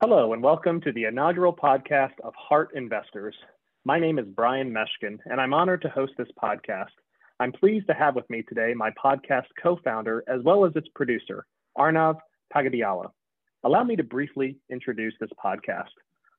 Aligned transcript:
Hello, 0.00 0.32
and 0.32 0.40
welcome 0.40 0.80
to 0.82 0.92
the 0.92 1.06
inaugural 1.06 1.52
podcast 1.52 2.12
of 2.22 2.32
Heart 2.36 2.70
Investors. 2.76 3.34
My 3.84 3.98
name 3.98 4.20
is 4.20 4.26
Brian 4.28 4.72
Meshkin, 4.72 5.18
and 5.24 5.40
I'm 5.40 5.52
honored 5.52 5.82
to 5.82 5.88
host 5.88 6.12
this 6.16 6.28
podcast. 6.40 6.92
I'm 7.40 7.50
pleased 7.50 7.88
to 7.88 7.94
have 7.94 8.14
with 8.14 8.30
me 8.30 8.44
today 8.48 8.74
my 8.74 8.92
podcast 8.92 9.46
co 9.60 9.76
founder, 9.82 10.22
as 10.28 10.40
well 10.44 10.64
as 10.64 10.70
its 10.76 10.86
producer, 10.94 11.46
Arnav 11.76 12.14
Pagadiala. 12.54 13.10
Allow 13.64 13.82
me 13.82 13.96
to 13.96 14.04
briefly 14.04 14.56
introduce 14.70 15.14
this 15.18 15.30
podcast. 15.44 15.90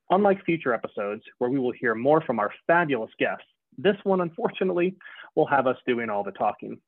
Unlike 0.10 0.46
future 0.46 0.74
episodes, 0.74 1.24
where 1.40 1.50
we 1.50 1.60
will 1.60 1.74
hear 1.74 1.96
more 1.96 2.22
from 2.22 2.40
our 2.40 2.54
fabulous 2.66 3.12
guests, 3.20 3.44
this 3.78 3.98
one, 4.04 4.22
unfortunately, 4.22 4.96
will 5.36 5.48
have 5.48 5.68
us 5.68 5.78
doing 5.86 6.10
all 6.10 6.24
the 6.24 6.32
talking. 6.32 6.80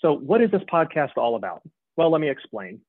So, 0.00 0.14
what 0.14 0.40
is 0.40 0.50
this 0.52 0.62
podcast 0.72 1.18
all 1.18 1.36
about? 1.36 1.60
Well, 1.98 2.10
let 2.10 2.22
me 2.22 2.30
explain. 2.30 2.80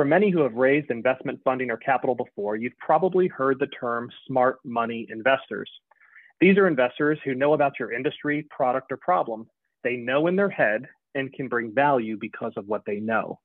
For 0.00 0.06
many 0.06 0.30
who 0.30 0.40
have 0.40 0.54
raised 0.54 0.90
investment 0.90 1.40
funding 1.44 1.70
or 1.70 1.76
capital 1.76 2.14
before, 2.14 2.56
you've 2.56 2.78
probably 2.78 3.28
heard 3.28 3.58
the 3.58 3.66
term 3.66 4.08
smart 4.26 4.56
money 4.64 5.06
investors. 5.10 5.70
These 6.40 6.56
are 6.56 6.66
investors 6.66 7.18
who 7.22 7.34
know 7.34 7.52
about 7.52 7.78
your 7.78 7.92
industry, 7.92 8.46
product, 8.48 8.90
or 8.90 8.96
problem. 8.96 9.46
They 9.84 9.96
know 9.96 10.26
in 10.26 10.36
their 10.36 10.48
head 10.48 10.86
and 11.14 11.30
can 11.34 11.48
bring 11.48 11.74
value 11.74 12.16
because 12.18 12.54
of 12.56 12.66
what 12.66 12.80
they 12.86 12.98
know. 12.98 13.40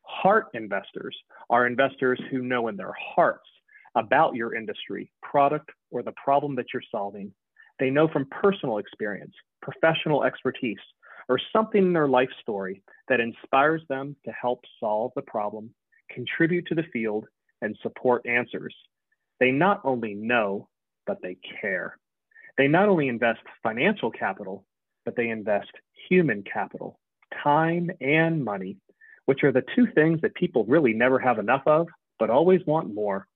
Heart 0.00 0.46
investors 0.54 1.14
are 1.50 1.66
investors 1.66 2.18
who 2.30 2.40
know 2.40 2.68
in 2.68 2.78
their 2.78 2.94
hearts 3.14 3.50
about 3.94 4.34
your 4.34 4.54
industry, 4.54 5.12
product, 5.22 5.68
or 5.90 6.02
the 6.02 6.12
problem 6.12 6.54
that 6.56 6.72
you're 6.72 6.82
solving. 6.90 7.30
They 7.80 7.90
know 7.90 8.08
from 8.08 8.30
personal 8.30 8.78
experience, 8.78 9.34
professional 9.60 10.24
expertise, 10.24 10.78
or 11.28 11.38
something 11.52 11.82
in 11.82 11.92
their 11.92 12.08
life 12.08 12.30
story 12.40 12.82
that 13.08 13.20
inspires 13.20 13.82
them 13.90 14.16
to 14.24 14.32
help 14.32 14.64
solve 14.80 15.12
the 15.14 15.20
problem 15.20 15.68
contribute 16.10 16.66
to 16.66 16.74
the 16.74 16.84
field, 16.92 17.26
and 17.60 17.76
support 17.82 18.26
answers. 18.26 18.74
They 19.40 19.50
not 19.50 19.80
only 19.84 20.14
know, 20.14 20.68
but 21.06 21.18
they 21.22 21.36
care. 21.60 21.98
They 22.56 22.68
not 22.68 22.88
only 22.88 23.08
invest 23.08 23.40
financial 23.62 24.10
capital, 24.10 24.64
but 25.04 25.16
they 25.16 25.28
invest 25.28 25.70
human 26.08 26.42
capital, 26.42 26.98
time 27.42 27.90
and 28.00 28.44
money, 28.44 28.76
which 29.26 29.44
are 29.44 29.52
the 29.52 29.64
two 29.74 29.86
things 29.94 30.20
that 30.22 30.34
people 30.34 30.64
really 30.64 30.92
never 30.92 31.18
have 31.18 31.38
enough 31.38 31.62
of, 31.66 31.86
but 32.18 32.30
always 32.30 32.60
want 32.66 32.92
more. 32.92 33.26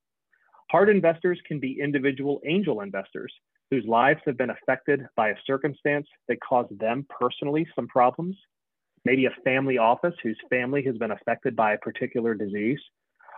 Heart 0.70 0.88
investors 0.88 1.38
can 1.46 1.60
be 1.60 1.80
individual 1.80 2.40
angel 2.46 2.80
investors 2.80 3.32
whose 3.70 3.84
lives 3.86 4.20
have 4.26 4.36
been 4.36 4.50
affected 4.50 5.06
by 5.16 5.28
a 5.28 5.36
circumstance 5.46 6.06
that 6.28 6.38
caused 6.46 6.78
them 6.78 7.06
personally 7.08 7.66
some 7.74 7.88
problems 7.88 8.36
maybe 9.04 9.26
a 9.26 9.34
family 9.44 9.78
office 9.78 10.14
whose 10.22 10.38
family 10.48 10.82
has 10.84 10.96
been 10.96 11.10
affected 11.10 11.56
by 11.56 11.72
a 11.72 11.78
particular 11.78 12.34
disease, 12.34 12.80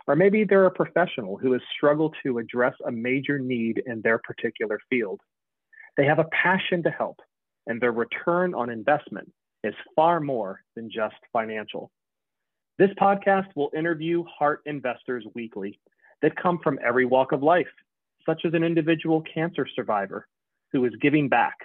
or 0.07 0.15
maybe 0.15 0.43
they're 0.43 0.65
a 0.65 0.71
professional 0.71 1.37
who 1.37 1.53
has 1.53 1.61
struggled 1.75 2.15
to 2.23 2.37
address 2.37 2.75
a 2.85 2.91
major 2.91 3.39
need 3.39 3.81
in 3.85 4.01
their 4.01 4.19
particular 4.19 4.79
field. 4.89 5.19
They 5.97 6.05
have 6.05 6.19
a 6.19 6.29
passion 6.31 6.83
to 6.83 6.91
help, 6.91 7.19
and 7.67 7.81
their 7.81 7.91
return 7.91 8.53
on 8.53 8.69
investment 8.69 9.31
is 9.63 9.73
far 9.95 10.19
more 10.19 10.61
than 10.75 10.91
just 10.91 11.15
financial. 11.33 11.91
This 12.77 12.91
podcast 13.01 13.47
will 13.55 13.71
interview 13.75 14.23
heart 14.25 14.61
investors 14.65 15.25
weekly 15.33 15.79
that 16.21 16.35
come 16.35 16.59
from 16.63 16.79
every 16.85 17.05
walk 17.05 17.31
of 17.31 17.41
life, 17.41 17.67
such 18.25 18.41
as 18.45 18.53
an 18.53 18.63
individual 18.63 19.23
cancer 19.33 19.67
survivor 19.75 20.27
who 20.71 20.85
is 20.85 20.93
giving 21.01 21.29
back, 21.29 21.55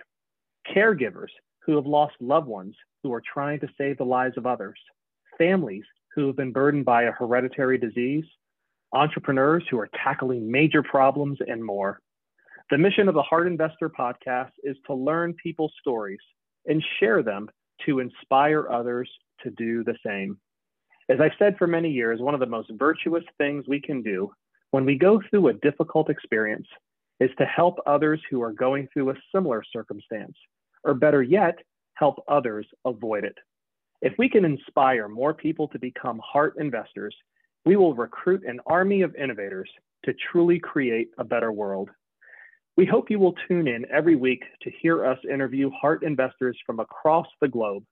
caregivers 0.75 1.31
who 1.67 1.77
have 1.77 1.87
lost 1.87 2.15
loved 2.21 2.47
ones 2.47 2.75
who 3.03 3.13
are 3.13 3.23
trying 3.33 3.61
to 3.61 3.69
save 3.79 3.99
the 3.99 4.05
lives 4.05 4.37
of 4.37 4.47
others, 4.47 4.79
families 5.39 5.85
who 6.15 6.27
have 6.27 6.37
been 6.37 6.53
burdened 6.53 6.85
by 6.85 7.05
a 7.05 7.13
hereditary 7.13 7.79
disease, 7.79 8.25
entrepreneurs 8.93 9.65
who 9.71 9.79
are 9.79 9.89
tackling 10.03 10.51
major 10.51 10.83
problems, 10.83 11.39
and 11.47 11.65
more. 11.65 12.01
The 12.71 12.79
mission 12.79 13.09
of 13.09 13.15
the 13.15 13.23
Heart 13.23 13.47
Investor 13.47 13.89
podcast 13.91 14.51
is 14.63 14.77
to 14.87 14.95
learn 14.95 15.35
people's 15.35 15.73
stories 15.81 16.21
and 16.67 16.85
share 16.99 17.23
them 17.23 17.49
to 17.87 18.01
inspire 18.01 18.69
others 18.71 19.11
to 19.43 19.51
do 19.51 19.83
the 19.85 19.97
same. 20.05 20.39
As 21.09 21.21
I've 21.21 21.33
said 21.39 21.57
for 21.59 21.67
many 21.67 21.91
years, 21.91 22.21
one 22.21 22.35
of 22.35 22.41
the 22.41 22.47
most 22.47 22.71
virtuous 22.79 23.25
things 23.39 23.65
we 23.67 23.81
can 23.81 24.03
do 24.03 24.31
when 24.71 24.85
we 24.85 24.97
go 24.97 25.21
through 25.29 25.49
a 25.49 25.55
difficult 25.55 26.11
experience 26.11 26.69
is 27.19 27.31
to 27.39 27.45
help 27.45 27.79
others 27.87 28.21
who 28.31 28.41
are 28.43 28.53
going 28.53 28.89
through 28.93 29.11
a 29.11 29.15
similar 29.35 29.63
circumstance, 29.73 30.37
or 30.85 30.95
better 30.95 31.23
yet, 31.23 31.59
help 32.01 32.25
others 32.27 32.67
avoid 32.85 33.25
it. 33.25 33.37
If 34.03 34.15
we 34.19 34.29
can 34.29 34.45
inspire 34.45 35.07
more 35.07 35.35
people 35.35 35.69
to 35.69 35.79
become 35.79 36.21
heart 36.25 36.55
investors, 36.59 37.15
we 37.67 37.77
will 37.77 37.95
recruit 37.95 38.43
an 38.47 38.59
army 38.67 39.03
of 39.03 39.15
innovators 39.15 39.71
to 40.07 40.15
truly 40.33 40.59
create 40.59 41.11
a 41.19 41.25
better 41.25 41.53
world. 41.53 41.91
We 42.79 42.87
hope 42.87 43.11
you 43.11 43.19
will 43.19 43.35
tune 43.47 43.69
in 43.69 43.85
every 43.93 44.17
week 44.17 44.43
to 44.63 44.71
hear 44.81 45.05
us 45.05 45.19
interview 45.31 45.71
heart 45.79 46.03
investors 46.03 46.59
from 46.65 46.81
across 46.81 47.27
the 47.43 47.49
globe 47.49 47.85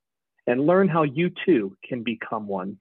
and 0.47 0.67
learn 0.67 0.89
how 0.89 1.03
you 1.03 1.31
too 1.45 1.77
can 1.87 2.03
become 2.03 2.49
one. 2.49 2.79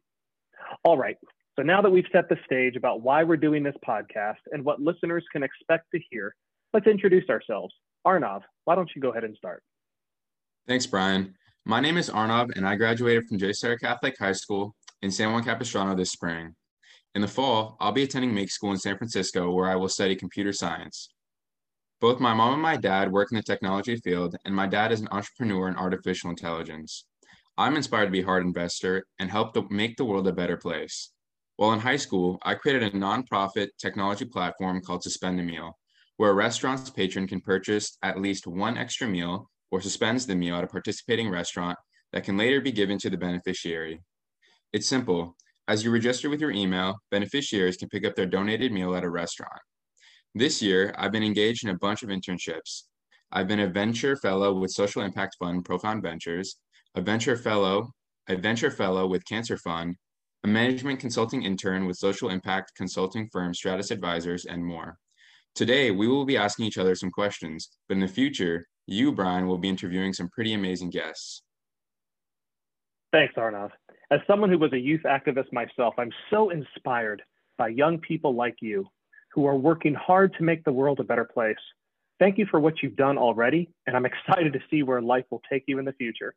All 0.85 0.97
right, 0.97 1.17
so 1.57 1.63
now 1.63 1.81
that 1.81 1.89
we've 1.89 2.05
set 2.13 2.29
the 2.29 2.37
stage 2.45 2.77
about 2.77 3.01
why 3.01 3.25
we're 3.25 3.35
doing 3.35 3.63
this 3.63 3.75
podcast 3.85 4.37
and 4.53 4.63
what 4.63 4.79
listeners 4.79 5.25
can 5.33 5.43
expect 5.43 5.87
to 5.93 5.99
hear, 6.09 6.33
let's 6.73 6.87
introduce 6.87 7.27
ourselves. 7.29 7.73
Arnav, 8.05 8.43
why 8.63 8.75
don't 8.75 8.91
you 8.95 9.01
go 9.01 9.09
ahead 9.09 9.25
and 9.25 9.35
start? 9.35 9.61
Thanks, 10.67 10.85
Brian. 10.85 11.33
My 11.63 11.79
name 11.79 11.95
is 11.95 12.09
Arnav, 12.09 12.53
and 12.57 12.67
I 12.67 12.75
graduated 12.75 13.25
from 13.25 13.39
JSerra 13.39 13.79
Catholic 13.79 14.17
High 14.19 14.33
School 14.33 14.75
in 15.01 15.09
San 15.09 15.31
Juan 15.31 15.45
Capistrano 15.45 15.95
this 15.95 16.11
spring. 16.11 16.53
In 17.15 17.21
the 17.21 17.27
fall, 17.29 17.77
I'll 17.79 17.93
be 17.93 18.03
attending 18.03 18.35
Make 18.35 18.51
School 18.51 18.71
in 18.71 18.77
San 18.77 18.97
Francisco, 18.97 19.49
where 19.49 19.69
I 19.69 19.77
will 19.77 19.87
study 19.87 20.13
computer 20.13 20.51
science. 20.51 21.07
Both 22.01 22.19
my 22.19 22.33
mom 22.33 22.51
and 22.51 22.61
my 22.61 22.75
dad 22.75 23.13
work 23.13 23.31
in 23.31 23.37
the 23.37 23.43
technology 23.43 23.95
field, 23.95 24.35
and 24.43 24.53
my 24.53 24.67
dad 24.67 24.91
is 24.91 24.99
an 24.99 25.07
entrepreneur 25.09 25.69
in 25.69 25.77
artificial 25.77 26.31
intelligence. 26.31 27.05
I'm 27.57 27.77
inspired 27.77 28.07
to 28.07 28.11
be 28.11 28.19
a 28.19 28.25
heart 28.25 28.43
investor 28.43 29.05
and 29.19 29.31
help 29.31 29.53
to 29.53 29.65
make 29.69 29.95
the 29.95 30.03
world 30.03 30.27
a 30.27 30.33
better 30.33 30.57
place. 30.57 31.13
While 31.55 31.71
in 31.71 31.79
high 31.79 31.95
school, 31.95 32.39
I 32.43 32.55
created 32.55 32.83
a 32.83 32.97
nonprofit 32.97 33.69
technology 33.79 34.25
platform 34.25 34.81
called 34.81 35.03
Suspend 35.03 35.39
a 35.39 35.43
Meal, 35.43 35.77
where 36.17 36.31
a 36.31 36.35
restaurant's 36.35 36.89
patron 36.89 37.25
can 37.25 37.39
purchase 37.39 37.97
at 38.03 38.19
least 38.19 38.47
one 38.47 38.77
extra 38.77 39.07
meal 39.07 39.49
or 39.71 39.81
suspends 39.81 40.25
the 40.25 40.35
meal 40.35 40.55
at 40.55 40.63
a 40.63 40.67
participating 40.67 41.29
restaurant 41.29 41.77
that 42.13 42.23
can 42.23 42.37
later 42.37 42.61
be 42.61 42.71
given 42.71 42.97
to 42.99 43.09
the 43.09 43.17
beneficiary. 43.17 44.01
It's 44.73 44.87
simple. 44.87 45.35
As 45.67 45.83
you 45.83 45.91
register 45.91 46.29
with 46.29 46.39
your 46.39 46.51
email, 46.51 46.95
beneficiaries 47.11 47.77
can 47.77 47.89
pick 47.89 48.05
up 48.05 48.15
their 48.15 48.25
donated 48.25 48.71
meal 48.71 48.95
at 48.95 49.03
a 49.03 49.09
restaurant. 49.09 49.59
This 50.33 50.61
year, 50.61 50.93
I've 50.97 51.11
been 51.11 51.23
engaged 51.23 51.63
in 51.63 51.71
a 51.71 51.77
bunch 51.77 52.03
of 52.03 52.09
internships. 52.09 52.83
I've 53.31 53.47
been 53.47 53.59
a 53.59 53.67
venture 53.67 54.15
fellow 54.15 54.57
with 54.57 54.71
social 54.71 55.01
impact 55.01 55.35
fund 55.39 55.65
Profound 55.65 56.01
Ventures, 56.01 56.57
a 56.95 57.01
venture 57.01 57.35
fellow, 57.35 57.91
a 58.29 58.35
venture 58.35 58.71
fellow 58.71 59.07
with 59.07 59.25
Cancer 59.25 59.57
Fund, 59.57 59.95
a 60.43 60.47
management 60.47 60.99
consulting 60.99 61.43
intern 61.43 61.85
with 61.85 61.97
social 61.97 62.29
impact 62.29 62.71
consulting 62.75 63.27
firm 63.31 63.53
Stratus 63.53 63.91
Advisors, 63.91 64.45
and 64.45 64.63
more. 64.63 64.97
Today, 65.55 65.91
we 65.91 66.07
will 66.07 66.25
be 66.25 66.37
asking 66.37 66.65
each 66.65 66.77
other 66.77 66.95
some 66.95 67.11
questions, 67.11 67.69
but 67.89 67.95
in 67.95 68.01
the 68.01 68.07
future, 68.07 68.65
you, 68.87 69.11
Brian, 69.11 69.47
will 69.47 69.57
be 69.57 69.69
interviewing 69.69 70.13
some 70.13 70.29
pretty 70.29 70.53
amazing 70.53 70.89
guests. 70.89 71.43
Thanks, 73.11 73.35
Arnav. 73.35 73.69
As 74.11 74.19
someone 74.25 74.49
who 74.49 74.57
was 74.57 74.73
a 74.73 74.79
youth 74.79 75.01
activist 75.05 75.51
myself, 75.51 75.95
I'm 75.97 76.11
so 76.29 76.49
inspired 76.49 77.21
by 77.57 77.69
young 77.69 77.99
people 77.99 78.35
like 78.35 78.55
you 78.61 78.87
who 79.33 79.45
are 79.45 79.55
working 79.55 79.93
hard 79.93 80.33
to 80.37 80.43
make 80.43 80.63
the 80.63 80.71
world 80.71 80.99
a 80.99 81.03
better 81.03 81.25
place. 81.25 81.57
Thank 82.19 82.37
you 82.37 82.47
for 82.49 82.59
what 82.59 82.81
you've 82.81 82.95
done 82.95 83.17
already, 83.17 83.69
and 83.85 83.95
I'm 83.95 84.05
excited 84.27 84.53
to 84.53 84.59
see 84.69 84.83
where 84.83 85.01
life 85.01 85.25
will 85.29 85.41
take 85.49 85.63
you 85.67 85.79
in 85.79 85.85
the 85.85 85.93
future. 85.93 86.33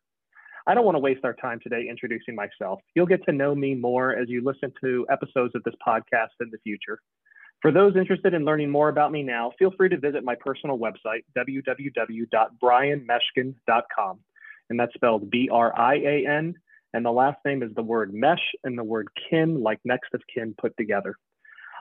I 0.66 0.74
don't 0.74 0.84
want 0.84 0.96
to 0.96 1.00
waste 1.00 1.24
our 1.24 1.34
time 1.34 1.58
today 1.62 1.86
introducing 1.88 2.34
myself. 2.34 2.80
You'll 2.94 3.06
get 3.06 3.24
to 3.24 3.32
know 3.32 3.54
me 3.54 3.74
more 3.74 4.14
as 4.14 4.28
you 4.28 4.42
listen 4.44 4.72
to 4.82 5.06
episodes 5.10 5.54
of 5.54 5.62
this 5.64 5.74
podcast 5.86 6.28
in 6.40 6.50
the 6.50 6.58
future. 6.62 7.00
For 7.62 7.72
those 7.72 7.96
interested 7.96 8.32
in 8.32 8.46
learning 8.46 8.70
more 8.70 8.88
about 8.88 9.12
me 9.12 9.22
now, 9.22 9.52
feel 9.58 9.70
free 9.76 9.90
to 9.90 9.98
visit 9.98 10.24
my 10.24 10.34
personal 10.34 10.78
website, 10.78 11.24
www.brianmeshkin.com. 11.36 14.20
And 14.70 14.80
that's 14.80 14.94
spelled 14.94 15.30
B 15.30 15.50
R 15.52 15.78
I 15.78 15.96
A 15.96 16.26
N. 16.26 16.54
And 16.94 17.04
the 17.04 17.10
last 17.10 17.36
name 17.44 17.62
is 17.62 17.70
the 17.74 17.82
word 17.82 18.14
mesh 18.14 18.40
and 18.64 18.78
the 18.78 18.84
word 18.84 19.08
kin, 19.28 19.62
like 19.62 19.78
next 19.84 20.14
of 20.14 20.22
kin 20.34 20.54
put 20.58 20.74
together. 20.76 21.16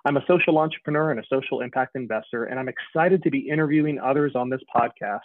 I'm 0.06 0.18
a 0.18 0.26
social 0.28 0.58
entrepreneur 0.58 1.12
and 1.12 1.20
a 1.20 1.28
social 1.30 1.62
impact 1.62 1.96
investor, 1.96 2.46
and 2.46 2.60
I'm 2.60 2.70
excited 2.70 3.24
to 3.24 3.32
be 3.32 3.50
interviewing 3.50 4.00
others 4.00 4.34
on 4.36 4.50
this 4.50 4.62
podcast 4.76 5.20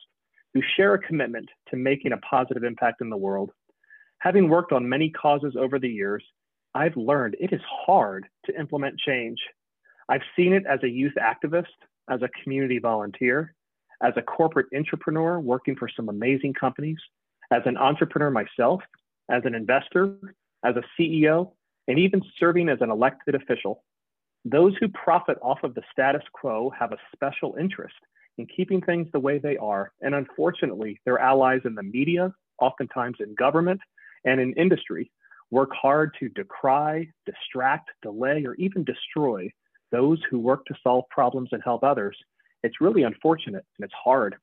who 0.53 0.61
share 0.77 0.95
a 0.95 0.99
commitment 0.99 1.49
to 1.69 1.77
making 1.77 2.13
a 2.13 2.19
positive 2.19 2.65
impact 2.65 3.01
in 3.01 3.11
the 3.11 3.17
world. 3.17 3.51
Having 4.19 4.49
worked 4.49 4.73
on 4.73 4.89
many 4.89 5.11
causes 5.11 5.55
over 5.59 5.79
the 5.79 5.89
years, 5.89 6.25
I've 6.75 6.97
learned 6.97 7.37
it 7.41 7.53
is 7.53 7.61
hard 7.87 8.27
to 8.47 8.59
implement 8.59 8.99
change 8.99 9.39
I've 10.09 10.23
seen 10.37 10.53
it 10.53 10.65
as 10.67 10.81
a 10.83 10.89
youth 10.89 11.15
activist, 11.21 11.67
as 12.11 12.23
a 12.23 12.29
community 12.43 12.79
volunteer, 12.79 13.55
as 14.03 14.13
a 14.17 14.23
corporate 14.23 14.67
entrepreneur 14.75 15.41
working 15.41 15.77
for 15.77 15.89
some 15.89 16.09
amazing 16.09 16.55
companies, 16.55 16.99
as 17.51 17.63
an 17.65 17.77
entrepreneur 17.77 18.31
myself, 18.31 18.83
as 19.31 19.43
an 19.45 19.55
investor, 19.55 20.17
as 20.65 20.75
a 20.77 20.83
CEO, 20.99 21.53
and 21.89 21.99
even 21.99 22.23
serving 22.39 22.69
as 22.69 22.79
an 22.81 22.91
elected 22.91 23.35
official. 23.35 23.83
Those 24.45 24.75
who 24.79 24.89
profit 24.89 25.39
off 25.41 25.63
of 25.63 25.75
the 25.75 25.83
status 25.91 26.23
quo 26.33 26.71
have 26.79 26.93
a 26.93 26.99
special 27.15 27.57
interest 27.59 27.95
in 28.37 28.47
keeping 28.47 28.83
things 28.83 29.09
the 29.13 29.21
way 29.21 29.39
they 29.39 29.57
are. 29.57 29.93
And 30.03 30.15
unfortunately, 30.15 31.01
their 31.05 31.19
allies 31.19 31.61
in 31.65 31.75
the 31.75 31.83
media, 31.83 32.33
oftentimes 32.61 33.17
in 33.21 33.35
government 33.35 33.81
and 34.25 34.41
in 34.41 34.53
industry, 34.55 35.11
work 35.51 35.71
hard 35.73 36.15
to 36.21 36.29
decry, 36.31 37.09
distract, 37.27 37.91
delay, 38.03 38.45
or 38.45 38.55
even 38.57 38.85
destroy 38.85 39.51
those 39.93 40.21
who 40.31 40.39
work 40.39 40.65
to 40.67 40.75
solve 40.83 41.05
problems 41.11 41.51
and 41.53 41.63
help 41.63 41.85
others. 41.85 42.17
It's 42.63 42.81
really 42.81 43.03
unfortunate 43.03 43.65
and 43.79 43.85
it's 43.85 43.95
hard. 43.95 44.37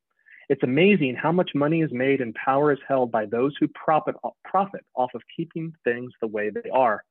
It's 0.49 0.63
amazing 0.63 1.15
how 1.15 1.31
much 1.31 1.51
money 1.55 1.81
is 1.81 1.91
made 1.91 2.19
and 2.19 2.35
power 2.35 2.71
is 2.71 2.79
held 2.88 3.11
by 3.11 3.25
those 3.25 3.53
who 3.59 3.67
profit, 3.69 4.15
profit 4.43 4.85
off 4.95 5.11
of 5.15 5.21
keeping 5.35 5.73
things 5.83 6.11
the 6.19 6.27
way 6.27 6.49
they 6.49 6.69
are. 6.69 7.03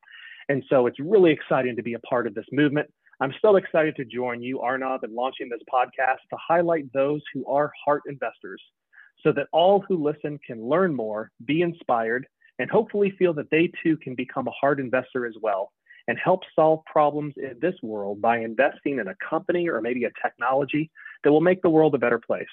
And 0.48 0.62
so 0.68 0.86
it's 0.86 1.00
really 1.00 1.30
exciting 1.30 1.76
to 1.76 1.82
be 1.82 1.94
a 1.94 1.98
part 2.00 2.26
of 2.26 2.34
this 2.34 2.46
movement. 2.52 2.90
I'm 3.20 3.32
so 3.40 3.56
excited 3.56 3.96
to 3.96 4.04
join 4.04 4.42
you, 4.42 4.58
Arnav, 4.58 5.04
in 5.04 5.14
launching 5.14 5.48
this 5.48 5.60
podcast 5.72 6.18
to 6.30 6.36
highlight 6.36 6.92
those 6.92 7.22
who 7.32 7.46
are 7.46 7.72
heart 7.84 8.02
investors 8.06 8.62
so 9.22 9.32
that 9.32 9.46
all 9.52 9.84
who 9.86 10.02
listen 10.02 10.38
can 10.46 10.62
learn 10.62 10.94
more, 10.94 11.30
be 11.44 11.62
inspired, 11.62 12.26
and 12.58 12.70
hopefully 12.70 13.14
feel 13.18 13.34
that 13.34 13.50
they 13.50 13.70
too 13.82 13.96
can 13.98 14.14
become 14.14 14.48
a 14.48 14.52
heart 14.52 14.80
investor 14.80 15.26
as 15.26 15.34
well 15.40 15.72
and 16.10 16.18
help 16.18 16.42
solve 16.56 16.84
problems 16.86 17.32
in 17.36 17.54
this 17.62 17.76
world 17.84 18.20
by 18.20 18.38
investing 18.38 18.98
in 18.98 19.06
a 19.06 19.14
company 19.30 19.68
or 19.68 19.80
maybe 19.80 20.02
a 20.02 20.10
technology 20.20 20.90
that 21.22 21.30
will 21.30 21.40
make 21.40 21.62
the 21.62 21.70
world 21.70 21.94
a 21.94 21.98
better 21.98 22.18
place. 22.18 22.48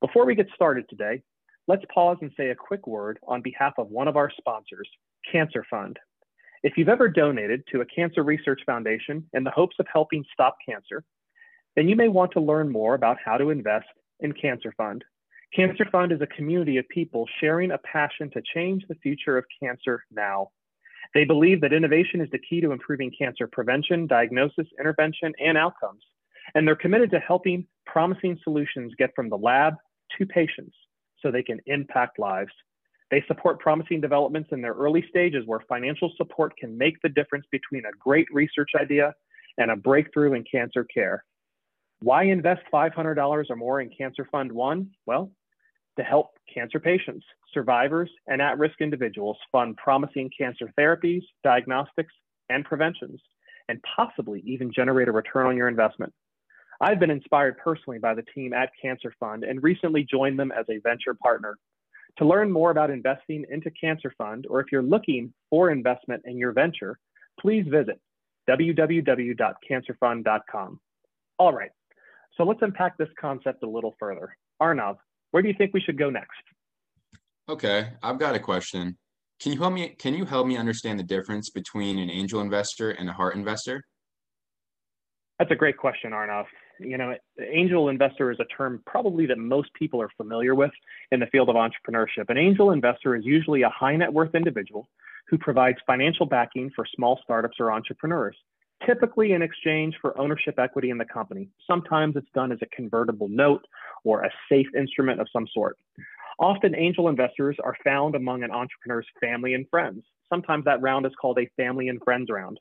Before 0.00 0.24
we 0.24 0.34
get 0.34 0.46
started 0.54 0.88
today, 0.88 1.22
let's 1.66 1.84
pause 1.92 2.16
and 2.22 2.30
say 2.34 2.48
a 2.48 2.54
quick 2.54 2.86
word 2.86 3.18
on 3.28 3.42
behalf 3.42 3.74
of 3.76 3.90
one 3.90 4.08
of 4.08 4.16
our 4.16 4.32
sponsors, 4.38 4.88
Cancer 5.30 5.66
Fund. 5.68 5.98
If 6.62 6.78
you've 6.78 6.88
ever 6.88 7.10
donated 7.10 7.62
to 7.72 7.82
a 7.82 7.84
cancer 7.84 8.22
research 8.22 8.62
foundation 8.64 9.28
in 9.34 9.44
the 9.44 9.50
hopes 9.50 9.76
of 9.78 9.86
helping 9.92 10.24
stop 10.32 10.56
cancer, 10.66 11.04
then 11.76 11.90
you 11.90 11.94
may 11.94 12.08
want 12.08 12.32
to 12.32 12.40
learn 12.40 12.72
more 12.72 12.94
about 12.94 13.18
how 13.22 13.36
to 13.36 13.50
invest 13.50 13.88
in 14.20 14.32
Cancer 14.32 14.72
Fund. 14.78 15.04
Cancer 15.54 15.84
Fund 15.92 16.10
is 16.10 16.22
a 16.22 16.26
community 16.26 16.78
of 16.78 16.88
people 16.88 17.26
sharing 17.38 17.70
a 17.70 17.78
passion 17.78 18.30
to 18.30 18.40
change 18.54 18.84
the 18.88 18.96
future 19.02 19.36
of 19.36 19.44
cancer 19.62 20.04
now. 20.10 20.52
They 21.14 21.24
believe 21.24 21.60
that 21.62 21.72
innovation 21.72 22.20
is 22.20 22.30
the 22.30 22.38
key 22.38 22.60
to 22.60 22.72
improving 22.72 23.10
cancer 23.16 23.46
prevention, 23.46 24.06
diagnosis, 24.06 24.66
intervention, 24.78 25.32
and 25.44 25.56
outcomes. 25.56 26.02
And 26.54 26.66
they're 26.66 26.76
committed 26.76 27.10
to 27.12 27.20
helping 27.20 27.66
promising 27.86 28.38
solutions 28.42 28.92
get 28.98 29.10
from 29.14 29.28
the 29.28 29.36
lab 29.36 29.74
to 30.16 30.26
patients 30.26 30.74
so 31.20 31.30
they 31.30 31.42
can 31.42 31.60
impact 31.66 32.18
lives. 32.18 32.52
They 33.10 33.24
support 33.26 33.58
promising 33.58 34.00
developments 34.00 34.50
in 34.52 34.60
their 34.60 34.74
early 34.74 35.04
stages 35.08 35.44
where 35.46 35.60
financial 35.68 36.12
support 36.16 36.56
can 36.58 36.76
make 36.76 37.00
the 37.02 37.08
difference 37.08 37.46
between 37.50 37.84
a 37.86 37.96
great 37.98 38.26
research 38.30 38.70
idea 38.78 39.14
and 39.56 39.70
a 39.70 39.76
breakthrough 39.76 40.34
in 40.34 40.44
cancer 40.50 40.84
care. 40.84 41.24
Why 42.00 42.24
invest 42.24 42.62
$500 42.72 43.46
or 43.50 43.56
more 43.56 43.80
in 43.80 43.90
Cancer 43.96 44.28
Fund 44.30 44.52
One? 44.52 44.90
Well, 45.06 45.32
to 45.98 46.04
help 46.04 46.30
cancer 46.52 46.80
patients, 46.80 47.24
survivors, 47.52 48.10
and 48.26 48.40
at 48.40 48.58
risk 48.58 48.80
individuals 48.80 49.36
fund 49.52 49.76
promising 49.76 50.30
cancer 50.36 50.72
therapies, 50.78 51.22
diagnostics, 51.44 52.14
and 52.48 52.64
preventions, 52.64 53.20
and 53.68 53.78
possibly 53.96 54.42
even 54.46 54.72
generate 54.72 55.08
a 55.08 55.12
return 55.12 55.46
on 55.46 55.56
your 55.56 55.68
investment. 55.68 56.12
I've 56.80 57.00
been 57.00 57.10
inspired 57.10 57.58
personally 57.58 57.98
by 57.98 58.14
the 58.14 58.22
team 58.34 58.54
at 58.54 58.70
Cancer 58.80 59.12
Fund 59.18 59.42
and 59.42 59.60
recently 59.62 60.04
joined 60.04 60.38
them 60.38 60.52
as 60.52 60.64
a 60.70 60.78
venture 60.78 61.14
partner. 61.14 61.58
To 62.18 62.24
learn 62.24 62.52
more 62.52 62.70
about 62.70 62.90
investing 62.90 63.44
into 63.50 63.72
Cancer 63.72 64.14
Fund, 64.16 64.46
or 64.48 64.60
if 64.60 64.66
you're 64.70 64.82
looking 64.82 65.34
for 65.50 65.70
investment 65.70 66.22
in 66.24 66.38
your 66.38 66.52
venture, 66.52 66.96
please 67.40 67.66
visit 67.68 68.00
www.cancerfund.com. 68.48 70.80
All 71.38 71.52
right, 71.52 71.70
so 72.36 72.44
let's 72.44 72.62
unpack 72.62 72.96
this 72.96 73.08
concept 73.20 73.64
a 73.64 73.68
little 73.68 73.96
further. 73.98 74.36
Arnav, 74.62 74.98
where 75.30 75.42
do 75.42 75.48
you 75.48 75.54
think 75.56 75.74
we 75.74 75.80
should 75.80 75.98
go 75.98 76.10
next? 76.10 76.42
Okay, 77.48 77.90
I've 78.02 78.18
got 78.18 78.34
a 78.34 78.40
question. 78.40 78.96
Can 79.40 79.52
you 79.52 79.58
help 79.58 79.72
me 79.72 79.94
can 79.98 80.14
you 80.14 80.24
help 80.24 80.46
me 80.46 80.56
understand 80.56 80.98
the 80.98 81.04
difference 81.04 81.50
between 81.50 81.98
an 81.98 82.10
angel 82.10 82.40
investor 82.40 82.90
and 82.90 83.08
a 83.08 83.12
heart 83.12 83.36
investor? 83.36 83.84
That's 85.38 85.50
a 85.52 85.56
great 85.56 85.76
question, 85.76 86.10
Arnav. 86.10 86.46
You 86.80 86.98
know, 86.98 87.14
angel 87.40 87.88
investor 87.88 88.30
is 88.32 88.38
a 88.40 88.44
term 88.44 88.82
probably 88.86 89.26
that 89.26 89.38
most 89.38 89.72
people 89.74 90.02
are 90.02 90.10
familiar 90.16 90.54
with 90.54 90.72
in 91.12 91.20
the 91.20 91.26
field 91.26 91.48
of 91.48 91.56
entrepreneurship. 91.56 92.28
An 92.28 92.38
angel 92.38 92.72
investor 92.72 93.14
is 93.14 93.24
usually 93.24 93.62
a 93.62 93.68
high 93.68 93.96
net 93.96 94.12
worth 94.12 94.34
individual 94.34 94.88
who 95.28 95.38
provides 95.38 95.78
financial 95.86 96.26
backing 96.26 96.70
for 96.74 96.84
small 96.96 97.20
startups 97.22 97.56
or 97.60 97.70
entrepreneurs, 97.70 98.36
typically 98.84 99.32
in 99.32 99.42
exchange 99.42 99.94
for 100.00 100.18
ownership 100.18 100.58
equity 100.58 100.90
in 100.90 100.98
the 100.98 101.04
company. 101.04 101.48
Sometimes 101.66 102.16
it's 102.16 102.30
done 102.34 102.50
as 102.50 102.58
a 102.62 102.66
convertible 102.66 103.28
note 103.28 103.64
or 104.04 104.22
a 104.22 104.30
safe 104.50 104.68
instrument 104.76 105.20
of 105.20 105.28
some 105.32 105.46
sort. 105.52 105.76
Often, 106.38 106.76
angel 106.76 107.08
investors 107.08 107.56
are 107.62 107.76
found 107.84 108.14
among 108.14 108.42
an 108.44 108.50
entrepreneur's 108.50 109.06
family 109.20 109.54
and 109.54 109.66
friends. 109.70 110.04
Sometimes 110.28 110.64
that 110.64 110.80
round 110.80 111.04
is 111.06 111.12
called 111.20 111.38
a 111.38 111.50
family 111.56 111.88
and 111.88 112.02
friends 112.04 112.30
round. 112.30 112.60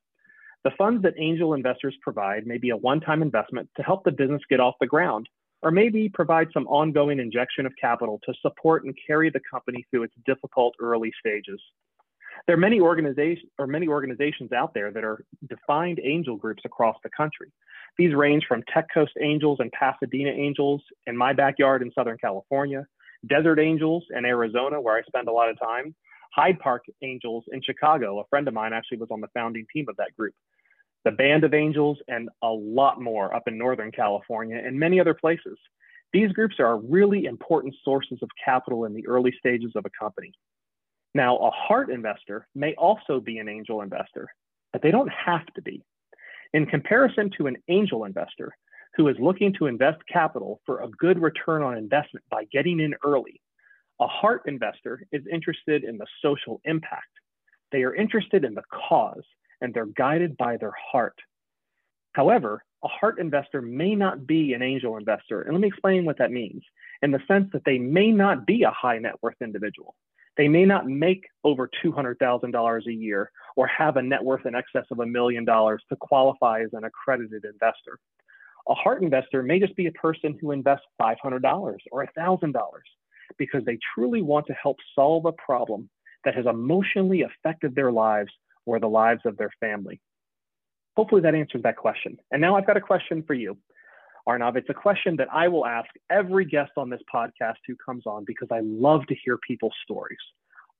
The 0.63 0.71
funds 0.77 1.03
that 1.03 1.13
angel 1.17 1.53
investors 1.53 1.95
provide 2.01 2.47
may 2.47 2.57
be 2.57 2.71
a 2.71 2.77
one 2.77 2.99
time 2.99 3.21
investment 3.21 3.69
to 3.77 3.83
help 3.83 4.03
the 4.03 4.11
business 4.11 4.41
get 4.49 4.59
off 4.59 4.75
the 4.81 4.87
ground, 4.87 5.29
or 5.61 5.71
maybe 5.71 6.09
provide 6.09 6.47
some 6.53 6.67
ongoing 6.67 7.19
injection 7.19 7.65
of 7.65 7.73
capital 7.79 8.19
to 8.25 8.33
support 8.41 8.83
and 8.83 8.97
carry 9.05 9.29
the 9.29 9.41
company 9.49 9.85
through 9.89 10.03
its 10.03 10.13
difficult 10.25 10.73
early 10.79 11.11
stages. 11.19 11.61
There 12.45 12.55
are 12.55 12.59
many 12.59 12.79
organizations 12.79 13.51
or 13.57 13.67
many 13.67 13.87
organizations 13.87 14.51
out 14.51 14.73
there 14.73 14.91
that 14.91 15.03
are 15.03 15.23
defined 15.49 15.99
angel 16.03 16.35
groups 16.35 16.63
across 16.65 16.95
the 17.03 17.09
country. 17.09 17.51
These 17.97 18.13
range 18.13 18.45
from 18.47 18.63
Tech 18.71 18.87
Coast 18.93 19.13
Angels 19.21 19.57
and 19.59 19.71
Pasadena 19.71 20.29
Angels 20.29 20.81
in 21.07 21.17
my 21.17 21.33
backyard 21.33 21.81
in 21.81 21.91
Southern 21.93 22.17
California, 22.17 22.85
Desert 23.27 23.59
Angels 23.59 24.03
in 24.15 24.25
Arizona, 24.25 24.79
where 24.79 24.95
I 24.95 25.01
spend 25.03 25.27
a 25.27 25.31
lot 25.31 25.49
of 25.49 25.59
time, 25.59 25.95
Hyde 26.33 26.59
Park 26.59 26.83
Angels 27.01 27.45
in 27.51 27.61
Chicago. 27.63 28.19
A 28.19 28.27
friend 28.29 28.47
of 28.47 28.53
mine 28.53 28.73
actually 28.73 28.99
was 28.99 29.09
on 29.11 29.21
the 29.21 29.29
founding 29.33 29.65
team 29.73 29.85
of 29.89 29.95
that 29.97 30.15
group 30.15 30.33
the 31.05 31.11
Band 31.11 31.45
of 31.45 31.53
Angels, 31.53 31.97
and 32.09 32.27
a 32.43 32.49
lot 32.49 32.99
more 32.99 33.33
up 33.33 33.43
in 33.47 33.57
Northern 33.57 33.91
California 33.93 34.57
and 34.57 34.77
many 34.77 34.99
other 34.99 35.13
places. 35.13 35.57
These 36.11 36.33
groups 36.33 36.55
are 36.59 36.79
really 36.79 37.25
important 37.25 37.75
sources 37.81 38.19
of 38.21 38.29
capital 38.43 38.83
in 38.83 38.93
the 38.93 39.07
early 39.07 39.33
stages 39.39 39.71
of 39.75 39.85
a 39.85 39.89
company. 39.97 40.33
Now, 41.13 41.37
a 41.37 41.49
heart 41.49 41.89
investor 41.89 42.45
may 42.55 42.75
also 42.75 43.21
be 43.21 43.37
an 43.37 43.47
angel 43.47 43.81
investor, 43.81 44.27
but 44.73 44.81
they 44.81 44.91
don't 44.91 45.09
have 45.09 45.45
to 45.55 45.61
be. 45.61 45.81
In 46.53 46.65
comparison 46.65 47.29
to 47.37 47.47
an 47.47 47.57
angel 47.67 48.05
investor 48.05 48.55
who 48.95 49.07
is 49.07 49.15
looking 49.19 49.53
to 49.53 49.67
invest 49.67 49.99
capital 50.11 50.61
for 50.65 50.81
a 50.81 50.89
good 50.89 51.21
return 51.21 51.61
on 51.61 51.77
investment 51.77 52.25
by 52.29 52.45
getting 52.51 52.79
in 52.79 52.95
early, 53.05 53.41
a 53.99 54.07
heart 54.07 54.43
investor 54.45 55.03
is 55.11 55.23
interested 55.31 55.83
in 55.83 55.97
the 55.97 56.07
social 56.21 56.61
impact. 56.65 57.07
They 57.71 57.83
are 57.83 57.95
interested 57.95 58.43
in 58.43 58.53
the 58.53 58.63
cause 58.71 59.23
and 59.61 59.73
they're 59.73 59.85
guided 59.85 60.37
by 60.37 60.57
their 60.57 60.73
heart. 60.91 61.17
However, 62.13 62.63
a 62.83 62.87
heart 62.87 63.19
investor 63.19 63.61
may 63.61 63.95
not 63.95 64.27
be 64.27 64.53
an 64.53 64.61
angel 64.61 64.97
investor. 64.97 65.41
And 65.41 65.53
let 65.53 65.61
me 65.61 65.67
explain 65.67 66.05
what 66.05 66.17
that 66.19 66.31
means 66.31 66.63
in 67.01 67.11
the 67.11 67.21
sense 67.27 67.49
that 67.53 67.63
they 67.65 67.77
may 67.77 68.11
not 68.11 68.45
be 68.45 68.63
a 68.63 68.71
high 68.71 68.99
net 68.99 69.15
worth 69.21 69.35
individual. 69.41 69.95
They 70.37 70.47
may 70.47 70.65
not 70.65 70.85
make 70.85 71.25
over 71.43 71.69
$200,000 71.83 72.85
a 72.85 72.93
year 72.93 73.31
or 73.55 73.67
have 73.67 73.97
a 73.97 74.01
net 74.01 74.23
worth 74.23 74.45
in 74.45 74.55
excess 74.55 74.85
of 74.91 74.99
a 74.99 75.05
million 75.05 75.45
dollars 75.45 75.83
to 75.89 75.95
qualify 75.95 76.61
as 76.61 76.69
an 76.73 76.83
accredited 76.83 77.43
investor. 77.43 77.99
A 78.69 78.73
heart 78.73 79.01
investor 79.01 79.41
may 79.41 79.59
just 79.59 79.75
be 79.75 79.87
a 79.87 79.91
person 79.93 80.37
who 80.39 80.51
invests 80.51 80.85
$500 81.01 81.77
or 81.91 82.07
$1,000 82.17 82.53
because 83.37 83.65
they 83.65 83.79
truly 83.95 84.21
want 84.21 84.45
to 84.47 84.53
help 84.53 84.77
solve 84.93 85.25
a 85.25 85.31
problem 85.31 85.89
that 86.23 86.35
has 86.35 86.45
emotionally 86.45 87.23
affected 87.23 87.73
their 87.73 87.91
lives 87.91 88.31
or 88.65 88.79
the 88.79 88.87
lives 88.87 89.21
of 89.25 89.37
their 89.37 89.51
family? 89.59 89.99
Hopefully 90.95 91.21
that 91.21 91.35
answers 91.35 91.63
that 91.63 91.77
question. 91.77 92.17
And 92.31 92.41
now 92.41 92.55
I've 92.55 92.67
got 92.67 92.77
a 92.77 92.81
question 92.81 93.23
for 93.25 93.33
you, 93.33 93.57
Arnav. 94.27 94.57
It's 94.57 94.69
a 94.69 94.73
question 94.73 95.15
that 95.15 95.29
I 95.31 95.47
will 95.47 95.65
ask 95.65 95.89
every 96.09 96.43
guest 96.43 96.71
on 96.75 96.89
this 96.89 96.99
podcast 97.13 97.55
who 97.65 97.75
comes 97.77 98.05
on 98.05 98.25
because 98.25 98.49
I 98.51 98.59
love 98.61 99.05
to 99.07 99.15
hear 99.23 99.37
people's 99.37 99.75
stories. 99.83 100.19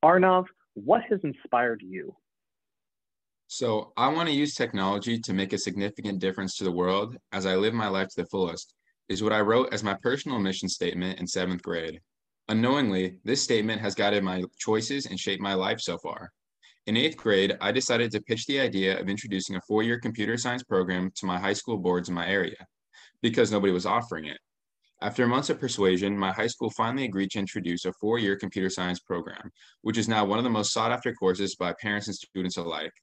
Arnav, 0.03 0.45
what 0.73 1.01
has 1.09 1.21
inspired 1.23 1.81
you? 1.81 2.13
So, 3.47 3.93
I 3.95 4.09
want 4.09 4.27
to 4.27 4.35
use 4.35 4.55
technology 4.55 5.17
to 5.19 5.33
make 5.33 5.53
a 5.53 5.57
significant 5.57 6.19
difference 6.19 6.57
to 6.57 6.65
the 6.65 6.71
world 6.71 7.15
as 7.31 7.45
I 7.45 7.55
live 7.55 7.73
my 7.73 7.87
life 7.87 8.09
to 8.09 8.21
the 8.21 8.27
fullest, 8.27 8.73
is 9.07 9.23
what 9.23 9.31
I 9.31 9.39
wrote 9.39 9.73
as 9.73 9.85
my 9.85 9.93
personal 9.93 10.39
mission 10.39 10.67
statement 10.67 11.17
in 11.17 11.25
seventh 11.25 11.63
grade. 11.63 12.01
Unknowingly, 12.49 13.19
this 13.23 13.41
statement 13.41 13.79
has 13.79 13.95
guided 13.95 14.23
my 14.25 14.43
choices 14.59 15.05
and 15.05 15.17
shaped 15.17 15.41
my 15.41 15.53
life 15.53 15.79
so 15.79 15.97
far. 15.97 16.33
In 16.87 16.97
eighth 16.97 17.15
grade, 17.15 17.55
I 17.61 17.71
decided 17.71 18.11
to 18.11 18.21
pitch 18.21 18.45
the 18.45 18.59
idea 18.59 18.99
of 18.99 19.07
introducing 19.07 19.55
a 19.55 19.61
four 19.61 19.81
year 19.83 19.99
computer 19.99 20.37
science 20.37 20.63
program 20.63 21.11
to 21.15 21.25
my 21.25 21.39
high 21.39 21.53
school 21.53 21.77
boards 21.77 22.09
in 22.09 22.15
my 22.15 22.27
area 22.27 22.67
because 23.21 23.51
nobody 23.51 23.73
was 23.73 23.85
offering 23.85 24.25
it. 24.25 24.37
After 25.01 25.27
months 25.27 25.51
of 25.51 25.59
persuasion, 25.59 26.17
my 26.17 26.31
high 26.31 26.47
school 26.47 26.71
finally 26.71 27.05
agreed 27.05 27.29
to 27.31 27.39
introduce 27.39 27.85
a 27.85 27.93
four 27.93 28.17
year 28.17 28.35
computer 28.35 28.69
science 28.69 28.99
program, 28.99 29.51
which 29.81 29.97
is 29.97 30.07
now 30.07 30.25
one 30.25 30.39
of 30.39 30.43
the 30.43 30.49
most 30.49 30.73
sought 30.73 30.91
after 30.91 31.13
courses 31.13 31.55
by 31.55 31.73
parents 31.79 32.07
and 32.07 32.15
students 32.15 32.57
alike. 32.57 32.93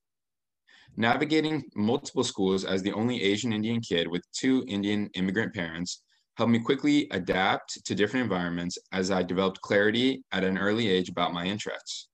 Navigating 0.96 1.62
multiple 1.76 2.24
schools 2.24 2.64
as 2.64 2.82
the 2.82 2.92
only 2.92 3.22
Asian 3.22 3.52
Indian 3.52 3.80
kid 3.80 4.08
with 4.08 4.24
two 4.32 4.64
Indian 4.66 5.08
immigrant 5.14 5.54
parents 5.54 6.02
helped 6.36 6.50
me 6.50 6.58
quickly 6.58 7.06
adapt 7.12 7.84
to 7.84 7.94
different 7.94 8.24
environments 8.24 8.76
as 8.92 9.10
I 9.10 9.22
developed 9.22 9.60
clarity 9.60 10.24
at 10.32 10.42
an 10.44 10.58
early 10.58 10.88
age 10.88 11.08
about 11.08 11.32
my 11.32 11.44
interests. 11.44 12.08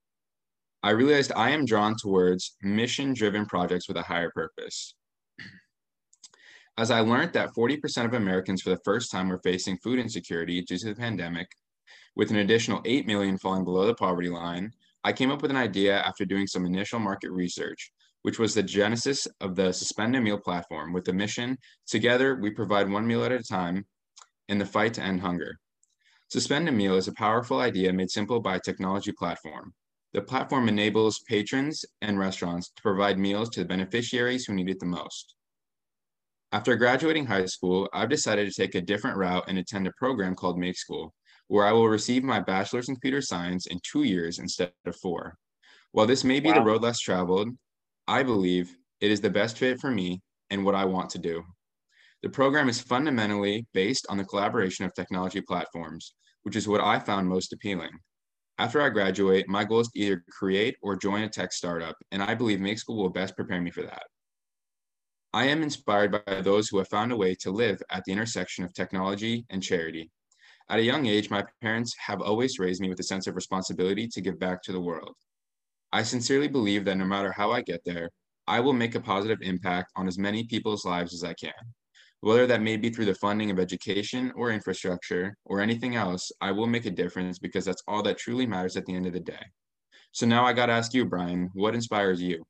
I 0.83 0.91
realized 0.91 1.31
I 1.35 1.51
am 1.51 1.65
drawn 1.65 1.95
towards 1.95 2.55
mission 2.61 3.13
driven 3.13 3.45
projects 3.45 3.87
with 3.87 3.97
a 3.97 4.03
higher 4.03 4.31
purpose. 4.31 4.95
As 6.77 6.89
I 6.89 7.01
learned 7.01 7.33
that 7.33 7.53
40% 7.53 8.05
of 8.05 8.13
Americans 8.13 8.61
for 8.61 8.69
the 8.69 8.81
first 8.85 9.11
time 9.11 9.27
were 9.27 9.41
facing 9.43 9.77
food 9.77 9.99
insecurity 9.99 10.61
due 10.61 10.77
to 10.77 10.85
the 10.85 10.95
pandemic, 10.95 11.47
with 12.15 12.31
an 12.31 12.37
additional 12.37 12.81
8 12.85 13.05
million 13.05 13.37
falling 13.37 13.65
below 13.65 13.85
the 13.85 13.93
poverty 13.93 14.29
line, 14.29 14.71
I 15.03 15.11
came 15.11 15.31
up 15.31 15.41
with 15.41 15.51
an 15.51 15.57
idea 15.57 15.99
after 15.99 16.23
doing 16.25 16.47
some 16.47 16.65
initial 16.65 16.99
market 16.99 17.31
research, 17.31 17.91
which 18.21 18.39
was 18.39 18.53
the 18.53 18.63
genesis 18.63 19.27
of 19.41 19.55
the 19.55 19.73
Suspend 19.73 20.15
a 20.15 20.21
Meal 20.21 20.37
platform 20.37 20.93
with 20.93 21.05
the 21.05 21.13
mission 21.13 21.57
Together, 21.87 22.35
we 22.35 22.51
provide 22.51 22.89
one 22.89 23.05
meal 23.05 23.23
at 23.25 23.31
a 23.31 23.43
time 23.43 23.85
in 24.47 24.57
the 24.57 24.65
fight 24.65 24.93
to 24.93 25.01
end 25.01 25.21
hunger. 25.21 25.59
Suspend 26.29 26.69
a 26.69 26.71
Meal 26.71 26.95
is 26.95 27.09
a 27.09 27.13
powerful 27.13 27.59
idea 27.59 27.91
made 27.91 28.11
simple 28.11 28.39
by 28.39 28.55
a 28.55 28.59
technology 28.59 29.11
platform. 29.11 29.73
The 30.13 30.21
platform 30.21 30.69
enables 30.69 31.19
patrons 31.27 31.83
and 32.01 32.17
restaurants 32.17 32.69
to 32.69 32.81
provide 32.81 33.19
meals 33.19 33.49
to 33.51 33.59
the 33.59 33.65
beneficiaries 33.65 34.45
who 34.45 34.53
need 34.53 34.69
it 34.69 34.79
the 34.79 34.85
most. 34.85 35.35
After 36.53 36.75
graduating 36.75 37.25
high 37.25 37.45
school, 37.45 37.87
I've 37.93 38.09
decided 38.09 38.45
to 38.45 38.53
take 38.53 38.75
a 38.75 38.81
different 38.81 39.15
route 39.15 39.45
and 39.47 39.57
attend 39.57 39.87
a 39.87 39.93
program 39.97 40.35
called 40.35 40.59
Make 40.59 40.77
School, 40.77 41.13
where 41.47 41.65
I 41.65 41.71
will 41.71 41.87
receive 41.87 42.25
my 42.25 42.41
bachelor's 42.41 42.89
in 42.89 42.95
computer 42.95 43.21
science 43.21 43.67
in 43.67 43.79
two 43.83 44.03
years 44.03 44.37
instead 44.37 44.73
of 44.85 44.97
four. 44.97 45.37
While 45.93 46.07
this 46.07 46.25
may 46.25 46.41
be 46.41 46.49
wow. 46.49 46.55
the 46.55 46.61
road 46.61 46.81
less 46.81 46.99
traveled, 46.99 47.49
I 48.05 48.23
believe 48.23 48.75
it 48.99 49.11
is 49.11 49.21
the 49.21 49.29
best 49.29 49.59
fit 49.59 49.79
for 49.79 49.91
me 49.91 50.21
and 50.49 50.65
what 50.65 50.75
I 50.75 50.83
want 50.83 51.09
to 51.11 51.19
do. 51.19 51.41
The 52.21 52.29
program 52.29 52.67
is 52.67 52.81
fundamentally 52.81 53.65
based 53.73 54.05
on 54.09 54.17
the 54.17 54.25
collaboration 54.25 54.83
of 54.83 54.93
technology 54.93 55.39
platforms, 55.39 56.15
which 56.43 56.57
is 56.57 56.67
what 56.67 56.81
I 56.81 56.99
found 56.99 57.29
most 57.29 57.53
appealing. 57.53 57.91
After 58.57 58.81
I 58.81 58.89
graduate, 58.89 59.47
my 59.47 59.63
goal 59.63 59.79
is 59.79 59.87
to 59.87 59.99
either 59.99 60.21
create 60.29 60.75
or 60.81 60.97
join 60.97 61.23
a 61.23 61.29
tech 61.29 61.53
startup, 61.53 61.95
and 62.11 62.21
I 62.21 62.35
believe 62.35 62.59
Make 62.59 62.77
School 62.77 62.97
will 62.97 63.09
best 63.09 63.37
prepare 63.37 63.61
me 63.61 63.71
for 63.71 63.83
that. 63.83 64.03
I 65.33 65.45
am 65.45 65.63
inspired 65.63 66.11
by 66.11 66.41
those 66.41 66.67
who 66.67 66.77
have 66.79 66.89
found 66.89 67.13
a 67.13 67.15
way 67.15 67.35
to 67.35 67.51
live 67.51 67.81
at 67.89 68.03
the 68.03 68.11
intersection 68.11 68.65
of 68.65 68.73
technology 68.73 69.45
and 69.49 69.63
charity. 69.63 70.11
At 70.69 70.79
a 70.79 70.83
young 70.83 71.05
age, 71.05 71.29
my 71.29 71.45
parents 71.61 71.95
have 72.05 72.21
always 72.21 72.59
raised 72.59 72.81
me 72.81 72.89
with 72.89 72.99
a 72.99 73.03
sense 73.03 73.27
of 73.27 73.35
responsibility 73.35 74.09
to 74.09 74.19
give 74.19 74.39
back 74.39 74.61
to 74.63 74.73
the 74.73 74.81
world. 74.81 75.15
I 75.93 76.03
sincerely 76.03 76.49
believe 76.49 76.83
that 76.85 76.97
no 76.97 77.05
matter 77.05 77.31
how 77.31 77.51
I 77.51 77.61
get 77.61 77.81
there, 77.85 78.09
I 78.45 78.59
will 78.59 78.73
make 78.73 78.95
a 78.95 78.99
positive 78.99 79.39
impact 79.41 79.91
on 79.95 80.05
as 80.05 80.17
many 80.17 80.43
people's 80.43 80.83
lives 80.83 81.13
as 81.13 81.23
I 81.23 81.33
can. 81.33 81.53
Whether 82.19 82.45
that 82.47 82.61
may 82.61 82.75
be 82.75 82.89
through 82.89 83.05
the 83.05 83.15
funding 83.15 83.51
of 83.51 83.59
education 83.59 84.33
or 84.35 84.51
infrastructure 84.51 85.35
or 85.45 85.61
anything 85.61 85.95
else, 85.95 86.29
I 86.41 86.51
will 86.51 86.67
make 86.67 86.85
a 86.85 86.91
difference 86.91 87.39
because 87.39 87.63
that's 87.63 87.83
all 87.87 88.03
that 88.03 88.17
truly 88.17 88.45
matters 88.45 88.75
at 88.75 88.85
the 88.85 88.95
end 88.95 89.05
of 89.05 89.13
the 89.13 89.21
day. 89.21 89.43
So 90.11 90.25
now 90.25 90.45
I 90.45 90.51
got 90.51 90.65
to 90.65 90.73
ask 90.73 90.93
you, 90.93 91.05
Brian, 91.05 91.49
what 91.53 91.73
inspires 91.73 92.21
you? 92.21 92.43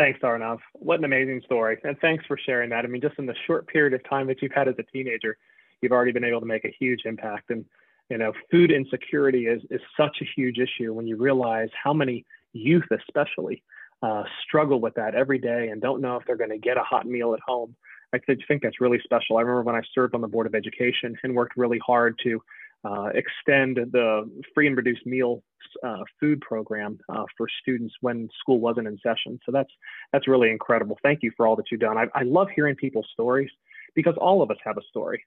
Thanks, 0.00 0.20
Arnav. 0.20 0.60
What 0.72 0.98
an 0.98 1.04
amazing 1.04 1.42
story. 1.44 1.76
And 1.84 1.94
thanks 2.00 2.24
for 2.24 2.38
sharing 2.38 2.70
that. 2.70 2.86
I 2.86 2.88
mean, 2.88 3.02
just 3.02 3.18
in 3.18 3.26
the 3.26 3.34
short 3.46 3.66
period 3.66 3.92
of 3.92 4.02
time 4.08 4.26
that 4.28 4.40
you've 4.40 4.50
had 4.50 4.66
as 4.66 4.74
a 4.78 4.82
teenager, 4.82 5.36
you've 5.82 5.92
already 5.92 6.10
been 6.10 6.24
able 6.24 6.40
to 6.40 6.46
make 6.46 6.64
a 6.64 6.74
huge 6.80 7.02
impact. 7.04 7.50
And, 7.50 7.66
you 8.08 8.16
know, 8.16 8.32
food 8.50 8.70
insecurity 8.70 9.46
is, 9.46 9.60
is 9.68 9.82
such 9.98 10.22
a 10.22 10.24
huge 10.34 10.56
issue 10.56 10.94
when 10.94 11.06
you 11.06 11.18
realize 11.18 11.68
how 11.84 11.92
many 11.92 12.24
youth, 12.54 12.86
especially, 12.90 13.62
uh, 14.02 14.22
struggle 14.42 14.80
with 14.80 14.94
that 14.94 15.14
every 15.14 15.38
day 15.38 15.68
and 15.68 15.82
don't 15.82 16.00
know 16.00 16.16
if 16.16 16.24
they're 16.26 16.34
going 16.34 16.48
to 16.48 16.56
get 16.56 16.78
a 16.78 16.82
hot 16.82 17.06
meal 17.06 17.34
at 17.34 17.40
home. 17.46 17.76
I 18.14 18.20
think 18.20 18.62
that's 18.62 18.80
really 18.80 19.00
special. 19.04 19.36
I 19.36 19.42
remember 19.42 19.64
when 19.64 19.76
I 19.76 19.82
served 19.94 20.14
on 20.14 20.22
the 20.22 20.28
Board 20.28 20.46
of 20.46 20.54
Education 20.54 21.14
and 21.22 21.34
worked 21.34 21.58
really 21.58 21.78
hard 21.86 22.18
to 22.22 22.42
uh, 22.84 23.08
extend 23.14 23.76
the 23.76 24.30
free 24.54 24.66
and 24.66 24.76
reduced 24.76 25.04
meal 25.06 25.42
uh, 25.84 25.98
food 26.18 26.40
program 26.40 26.98
uh, 27.08 27.24
for 27.36 27.46
students 27.60 27.94
when 28.00 28.28
school 28.40 28.60
wasn't 28.60 28.86
in 28.86 28.98
session. 29.02 29.38
So 29.44 29.52
that's 29.52 29.70
that's 30.12 30.26
really 30.26 30.50
incredible. 30.50 30.98
Thank 31.02 31.22
you 31.22 31.30
for 31.36 31.46
all 31.46 31.56
that 31.56 31.66
you've 31.70 31.80
done. 31.80 31.98
I, 31.98 32.06
I 32.14 32.22
love 32.22 32.48
hearing 32.54 32.76
people's 32.76 33.08
stories 33.12 33.50
because 33.94 34.14
all 34.18 34.42
of 34.42 34.50
us 34.50 34.56
have 34.64 34.78
a 34.78 34.82
story. 34.88 35.24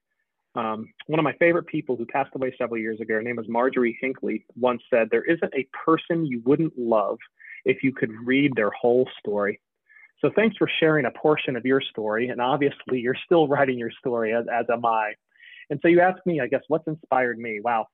Um, 0.56 0.92
one 1.06 1.18
of 1.18 1.24
my 1.24 1.32
favorite 1.34 1.66
people 1.66 1.96
who 1.96 2.06
passed 2.06 2.30
away 2.34 2.54
several 2.56 2.80
years 2.80 3.00
ago, 3.00 3.14
her 3.14 3.22
name 3.22 3.36
was 3.36 3.48
Marjorie 3.48 3.98
Hinckley, 4.00 4.44
once 4.56 4.82
said, 4.88 5.08
"There 5.10 5.24
isn't 5.24 5.52
a 5.54 5.68
person 5.84 6.26
you 6.26 6.42
wouldn't 6.44 6.78
love 6.78 7.18
if 7.64 7.82
you 7.82 7.92
could 7.92 8.10
read 8.24 8.52
their 8.54 8.70
whole 8.70 9.08
story." 9.18 9.60
So 10.20 10.30
thanks 10.34 10.56
for 10.56 10.68
sharing 10.80 11.06
a 11.06 11.10
portion 11.10 11.56
of 11.56 11.66
your 11.66 11.80
story, 11.80 12.28
and 12.28 12.40
obviously 12.40 13.00
you're 13.00 13.16
still 13.24 13.48
writing 13.48 13.78
your 13.78 13.90
story, 13.90 14.32
as, 14.32 14.46
as 14.52 14.66
am 14.70 14.84
I. 14.84 15.14
And 15.70 15.80
so 15.82 15.88
you 15.88 16.00
ask 16.00 16.18
me, 16.26 16.40
I 16.40 16.46
guess, 16.46 16.62
what's 16.68 16.86
inspired 16.86 17.38
me? 17.38 17.60
Wow, 17.62 17.86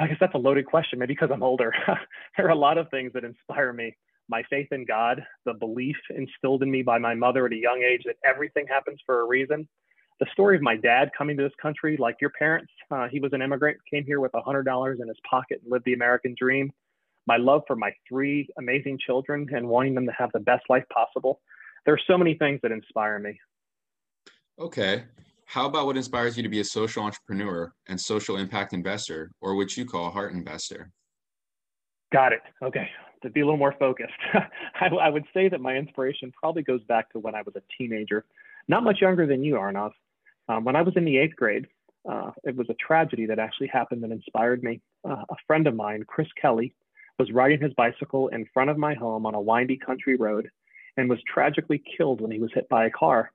I 0.00 0.06
guess 0.06 0.16
that's 0.20 0.34
a 0.34 0.38
loaded 0.38 0.66
question, 0.66 0.98
maybe 0.98 1.14
because 1.14 1.30
I'm 1.32 1.42
older. 1.42 1.72
there 2.36 2.46
are 2.46 2.50
a 2.50 2.54
lot 2.54 2.78
of 2.78 2.88
things 2.90 3.12
that 3.14 3.24
inspire 3.24 3.72
me. 3.72 3.96
My 4.28 4.42
faith 4.50 4.68
in 4.70 4.84
God, 4.84 5.24
the 5.44 5.54
belief 5.54 5.96
instilled 6.10 6.62
in 6.62 6.70
me 6.70 6.82
by 6.82 6.98
my 6.98 7.14
mother 7.14 7.46
at 7.46 7.52
a 7.52 7.56
young 7.56 7.82
age 7.82 8.02
that 8.04 8.16
everything 8.24 8.66
happens 8.68 9.00
for 9.06 9.20
a 9.20 9.26
reason. 9.26 9.66
The 10.20 10.26
story 10.32 10.56
of 10.56 10.62
my 10.62 10.76
dad 10.76 11.10
coming 11.16 11.36
to 11.36 11.42
this 11.42 11.52
country, 11.60 11.96
like 11.96 12.16
your 12.20 12.30
parents, 12.30 12.72
uh, 12.90 13.08
he 13.08 13.20
was 13.20 13.32
an 13.32 13.40
immigrant, 13.42 13.78
came 13.90 14.04
here 14.04 14.20
with 14.20 14.32
$100 14.32 15.00
in 15.00 15.08
his 15.08 15.16
pocket 15.28 15.60
and 15.62 15.72
lived 15.72 15.84
the 15.84 15.94
American 15.94 16.34
dream. 16.38 16.72
My 17.26 17.36
love 17.36 17.62
for 17.66 17.76
my 17.76 17.92
three 18.08 18.48
amazing 18.58 18.98
children 19.04 19.46
and 19.52 19.68
wanting 19.68 19.94
them 19.94 20.06
to 20.06 20.12
have 20.12 20.30
the 20.32 20.40
best 20.40 20.64
life 20.68 20.84
possible. 20.92 21.40
There 21.84 21.94
are 21.94 22.00
so 22.06 22.18
many 22.18 22.34
things 22.34 22.60
that 22.62 22.72
inspire 22.72 23.18
me. 23.18 23.38
Okay. 24.58 25.04
How 25.48 25.64
about 25.64 25.86
what 25.86 25.96
inspires 25.96 26.36
you 26.36 26.42
to 26.42 26.48
be 26.50 26.60
a 26.60 26.64
social 26.64 27.02
entrepreneur 27.02 27.72
and 27.86 27.98
social 27.98 28.36
impact 28.36 28.74
investor, 28.74 29.32
or 29.40 29.56
what 29.56 29.74
you 29.78 29.86
call 29.86 30.06
a 30.06 30.10
heart 30.10 30.34
investor? 30.34 30.90
Got 32.12 32.34
it. 32.34 32.42
Okay. 32.62 32.86
To 33.22 33.30
be 33.30 33.40
a 33.40 33.46
little 33.46 33.56
more 33.56 33.74
focused, 33.78 34.12
I, 34.34 34.88
I, 34.88 35.08
would 35.08 35.24
say 35.32 35.48
that 35.48 35.62
my 35.62 35.74
inspiration 35.74 36.30
probably 36.38 36.62
goes 36.62 36.84
back 36.84 37.10
to 37.12 37.18
when 37.18 37.34
I 37.34 37.40
was 37.40 37.54
a 37.56 37.62
teenager, 37.78 38.26
not 38.68 38.84
much 38.84 39.00
younger 39.00 39.26
than 39.26 39.42
you, 39.42 39.54
Arnav. 39.54 39.92
Um, 40.50 40.64
when 40.64 40.76
I 40.76 40.82
was 40.82 40.92
in 40.96 41.06
the 41.06 41.16
eighth 41.16 41.34
grade, 41.34 41.66
uh, 42.06 42.32
it 42.44 42.54
was 42.54 42.68
a 42.68 42.74
tragedy 42.74 43.24
that 43.24 43.38
actually 43.38 43.68
happened 43.68 44.02
that 44.02 44.10
inspired 44.10 44.62
me. 44.62 44.82
Uh, 45.02 45.24
a 45.30 45.36
friend 45.46 45.66
of 45.66 45.74
mine, 45.74 46.04
Chris 46.06 46.28
Kelly, 46.38 46.74
was 47.18 47.32
riding 47.32 47.58
his 47.58 47.72
bicycle 47.72 48.28
in 48.28 48.46
front 48.52 48.68
of 48.68 48.76
my 48.76 48.92
home 48.92 49.24
on 49.24 49.34
a 49.34 49.40
windy 49.40 49.78
country 49.78 50.16
road 50.16 50.50
and 50.98 51.08
was 51.08 51.20
tragically 51.26 51.82
killed 51.96 52.20
when 52.20 52.30
he 52.30 52.38
was 52.38 52.50
hit 52.52 52.68
by 52.68 52.84
a 52.84 52.90
car. 52.90 53.32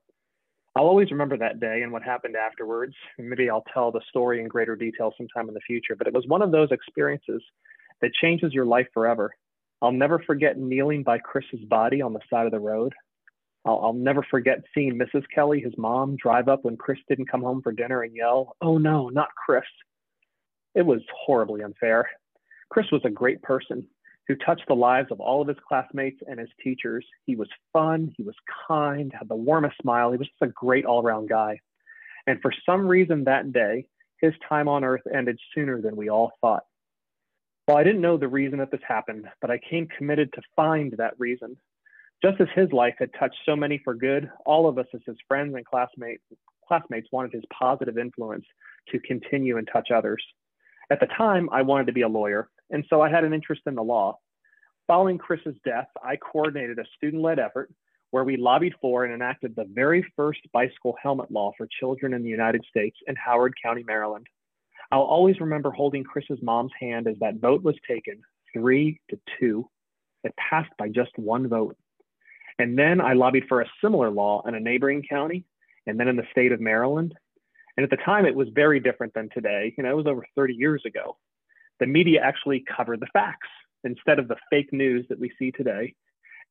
I'll 0.76 0.86
always 0.86 1.12
remember 1.12 1.38
that 1.38 1.60
day 1.60 1.82
and 1.84 1.92
what 1.92 2.04
happened 2.04 2.36
afterwards. 2.36 2.96
Maybe 3.20 3.50
I'll 3.50 3.66
tell 3.74 3.92
the 3.92 4.02
story 4.10 4.42
in 4.42 4.48
greater 4.48 4.76
detail 4.76 5.14
sometime 5.18 5.48
in 5.48 5.54
the 5.54 5.60
future. 5.62 5.96
But 5.96 6.08
it 6.08 6.14
was 6.14 6.26
one 6.28 6.42
of 6.42 6.52
those 6.52 6.72
experiences 6.72 7.44
that 8.02 8.14
changes 8.22 8.54
your 8.54 8.66
life 8.66 8.88
forever. 8.94 9.36
I'll 9.82 9.92
never 9.92 10.20
forget 10.20 10.58
kneeling 10.58 11.04
by 11.04 11.20
Chris's 11.20 11.64
body 11.70 12.02
on 12.02 12.14
the 12.14 12.22
side 12.30 12.46
of 12.46 12.52
the 12.52 12.60
road. 12.60 12.94
I'll, 13.66 13.80
I'll 13.84 13.94
never 13.94 14.26
forget 14.30 14.64
seeing 14.74 14.98
Mrs. 14.98 15.24
Kelly, 15.34 15.60
his 15.60 15.74
mom, 15.78 16.16
drive 16.16 16.48
up 16.48 16.66
when 16.66 16.78
Chris 16.78 17.00
didn't 17.08 17.30
come 17.30 17.42
home 17.42 17.62
for 17.62 17.72
dinner 17.72 18.02
and 18.02 18.16
yell, 18.16 18.56
Oh 18.62 18.78
no, 18.78 19.10
not 19.10 19.30
Chris. 19.36 19.64
It 20.74 20.86
was 20.86 21.02
horribly 21.26 21.62
unfair. 21.62 22.10
Chris 22.70 22.88
was 22.92 23.02
a 23.06 23.10
great 23.10 23.42
person 23.44 23.88
who 24.28 24.36
touched 24.36 24.68
the 24.68 24.76
lives 24.76 25.10
of 25.12 25.20
all 25.20 25.42
of 25.42 25.48
his 25.48 25.58
classmates 25.68 26.22
and 26.28 26.40
his 26.40 26.50
teachers. 26.64 27.06
He 27.26 27.36
was 27.36 27.50
fun, 27.74 28.14
he 28.16 28.24
was 28.24 28.36
kind, 28.68 29.12
had 29.18 29.28
the 29.28 29.36
warmest 29.36 29.78
smile. 29.82 30.12
He 30.12 30.18
was 30.18 30.28
just 30.28 30.42
a 30.42 30.54
great 30.54 30.86
all 30.86 31.04
around 31.04 31.30
guy. 31.30 31.60
And 32.26 32.42
for 32.42 32.54
some 32.66 32.88
reason 32.88 33.26
that 33.26 33.52
day, 33.52 33.86
his 34.22 34.34
time 34.48 34.70
on 34.70 34.84
earth 34.86 35.02
ended 35.14 35.38
sooner 35.54 35.82
than 35.82 35.96
we 35.96 36.10
all 36.10 36.32
thought. 36.40 36.64
Well, 37.68 37.78
I 37.78 37.84
didn't 37.84 38.02
know 38.02 38.18
the 38.18 38.28
reason 38.28 38.60
that 38.60 38.72
this 38.72 38.82
happened, 38.88 39.26
but 39.42 39.52
I 39.52 39.58
came 39.58 39.88
committed 39.88 40.32
to 40.34 40.42
find 40.56 40.94
that 40.98 41.14
reason. 41.18 41.58
Just 42.24 42.40
as 42.40 42.48
his 42.56 42.72
life 42.72 42.96
had 43.00 43.10
touched 43.20 43.38
so 43.46 43.56
many 43.56 43.82
for 43.84 43.94
good, 43.94 44.30
all 44.46 44.68
of 44.68 44.78
us 44.78 44.88
as 44.94 45.02
his 45.06 45.18
friends 45.28 45.56
and 45.56 45.66
classmates, 45.66 46.24
classmates 46.66 47.10
wanted 47.12 47.34
his 47.34 47.44
positive 47.58 47.98
influence 47.98 48.46
to 48.90 49.00
continue 49.00 49.58
and 49.58 49.68
touch 49.72 49.92
others. 49.92 50.24
At 50.92 51.00
the 51.00 51.08
time, 51.08 51.50
I 51.52 51.62
wanted 51.62 51.88
to 51.88 51.94
be 51.94 52.02
a 52.02 52.08
lawyer, 52.08 52.50
and 52.70 52.86
so 52.90 53.02
I 53.02 53.10
had 53.10 53.24
an 53.24 53.34
interest 53.34 53.62
in 53.66 53.76
the 53.76 53.84
law. 53.84 54.20
Following 54.88 55.18
Chris's 55.18 55.56
death, 55.64 55.88
I 56.04 56.18
coordinated 56.18 56.78
a 56.80 56.86
student 56.98 57.22
led 57.22 57.40
effort 57.40 57.72
where 58.12 58.24
we 58.24 58.38
lobbied 58.38 58.76
for 58.80 59.06
and 59.06 59.14
enacted 59.14 59.56
the 59.56 59.66
very 59.74 60.06
first 60.16 60.42
bicycle 60.52 60.96
helmet 61.02 61.32
law 61.32 61.52
for 61.58 61.68
children 61.80 62.14
in 62.14 62.22
the 62.22 62.30
United 62.30 62.64
States 62.70 62.98
in 63.08 63.16
Howard 63.16 63.56
County, 63.64 63.84
Maryland. 63.84 64.28
I'll 64.92 65.02
always 65.02 65.40
remember 65.40 65.72
holding 65.72 66.04
Chris's 66.04 66.38
mom's 66.44 66.74
hand 66.80 67.08
as 67.08 67.16
that 67.22 67.38
vote 67.38 67.64
was 67.64 67.76
taken, 67.88 68.22
three 68.54 69.00
to 69.10 69.20
two. 69.40 69.68
It 70.24 70.36
passed 70.38 70.70
by 70.78 70.90
just 70.90 71.18
one 71.18 71.48
vote. 71.48 71.76
And 72.60 72.78
then 72.78 73.02
I 73.02 73.14
lobbied 73.14 73.46
for 73.50 73.62
a 73.62 73.72
similar 73.82 74.12
law 74.12 74.44
in 74.48 74.54
a 74.54 74.60
neighboring 74.60 75.04
county 75.10 75.46
and 75.88 76.00
then 76.00 76.08
in 76.08 76.16
the 76.16 76.28
state 76.32 76.52
of 76.52 76.62
Maryland. 76.62 77.16
And 77.76 77.84
at 77.84 77.90
the 77.90 77.98
time, 77.98 78.26
it 78.26 78.36
was 78.36 78.48
very 78.54 78.80
different 78.80 79.14
than 79.14 79.30
today. 79.30 79.74
You 79.78 79.84
know, 79.84 79.92
it 79.92 79.98
was 79.98 80.08
over 80.08 80.26
30 80.36 80.54
years 80.54 80.84
ago 80.86 81.18
the 81.80 81.88
media 81.88 82.22
actually 82.22 82.64
covered 82.76 83.00
the 83.00 83.08
facts 83.08 83.50
instead 83.84 84.20
of 84.20 84.28
the 84.28 84.38
fake 84.50 84.72
news 84.72 85.06
that 85.10 85.20
we 85.20 85.32
see 85.38 85.52
today. 85.52 85.94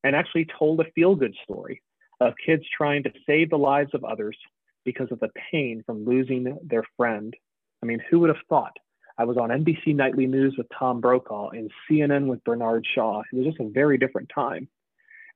and 0.05 0.17
actually 0.17 0.45
told 0.59 0.81
a 0.81 0.91
feel 0.91 1.15
good 1.15 1.33
story 1.45 1.81
of 2.19 2.33
kids 2.45 2.63
trying 2.75 3.01
to 3.01 3.11
save 3.25 3.49
the 3.49 3.57
lives 3.57 3.91
of 3.93 4.03
others 4.03 4.37
because 4.83 5.09
of 5.11 5.19
the 5.21 5.29
pain 5.49 5.81
from 5.85 6.03
losing 6.03 6.57
their 6.61 6.83
friend. 6.97 7.33
I 7.81 7.85
mean, 7.85 8.01
who 8.09 8.19
would 8.19 8.29
have 8.29 8.45
thought? 8.49 8.75
I 9.17 9.23
was 9.23 9.37
on 9.37 9.47
NBC 9.47 9.95
Nightly 9.95 10.27
News 10.27 10.55
with 10.57 10.67
Tom 10.77 10.99
Brokaw 10.99 11.51
and 11.51 11.71
CNN 11.89 12.27
with 12.27 12.43
Bernard 12.43 12.85
Shaw. 12.93 13.21
It 13.31 13.37
was 13.37 13.45
just 13.45 13.61
a 13.61 13.69
very 13.69 13.97
different 13.97 14.29
time. 14.35 14.67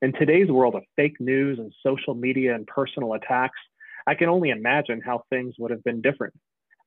In 0.01 0.11
today's 0.11 0.49
world 0.49 0.75
of 0.75 0.83
fake 0.97 1.19
news 1.21 1.59
and 1.59 1.73
social 1.81 2.13
media 2.13 2.53
and 2.53 2.67
personal 2.67 3.13
attacks, 3.13 3.59
I 4.07 4.15
can 4.15 4.29
only 4.29 4.49
imagine 4.49 5.01
how 5.05 5.23
things 5.29 5.55
would 5.59 5.71
have 5.71 5.83
been 5.83 6.01
different. 6.01 6.33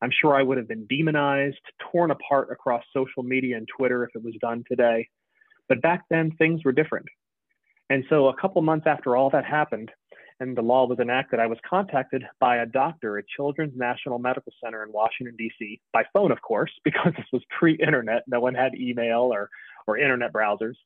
I'm 0.02 0.10
sure 0.10 0.34
I 0.34 0.42
would 0.42 0.56
have 0.56 0.66
been 0.66 0.86
demonized, 0.86 1.60
torn 1.92 2.10
apart 2.10 2.50
across 2.50 2.82
social 2.94 3.22
media 3.22 3.58
and 3.58 3.68
Twitter 3.68 4.02
if 4.04 4.10
it 4.14 4.24
was 4.24 4.34
done 4.40 4.64
today. 4.66 5.08
But 5.68 5.82
back 5.82 6.04
then, 6.08 6.32
things 6.32 6.64
were 6.64 6.72
different. 6.72 7.06
And 7.90 8.04
so, 8.08 8.28
a 8.28 8.36
couple 8.36 8.62
months 8.62 8.86
after 8.86 9.16
all 9.16 9.30
that 9.30 9.44
happened 9.44 9.90
and 10.40 10.56
the 10.56 10.62
law 10.62 10.86
was 10.86 10.98
enacted, 10.98 11.38
I 11.38 11.46
was 11.46 11.58
contacted 11.68 12.24
by 12.40 12.56
a 12.56 12.66
doctor 12.66 13.18
at 13.18 13.28
Children's 13.28 13.76
National 13.76 14.18
Medical 14.18 14.52
Center 14.64 14.82
in 14.82 14.90
Washington, 14.90 15.36
D.C., 15.36 15.80
by 15.92 16.04
phone, 16.14 16.32
of 16.32 16.40
course, 16.40 16.72
because 16.84 17.12
this 17.16 17.26
was 17.32 17.42
pre 17.50 17.74
internet. 17.74 18.22
No 18.26 18.40
one 18.40 18.54
had 18.54 18.74
email 18.74 19.30
or, 19.32 19.50
or 19.86 19.98
internet 19.98 20.32
browsers. 20.32 20.76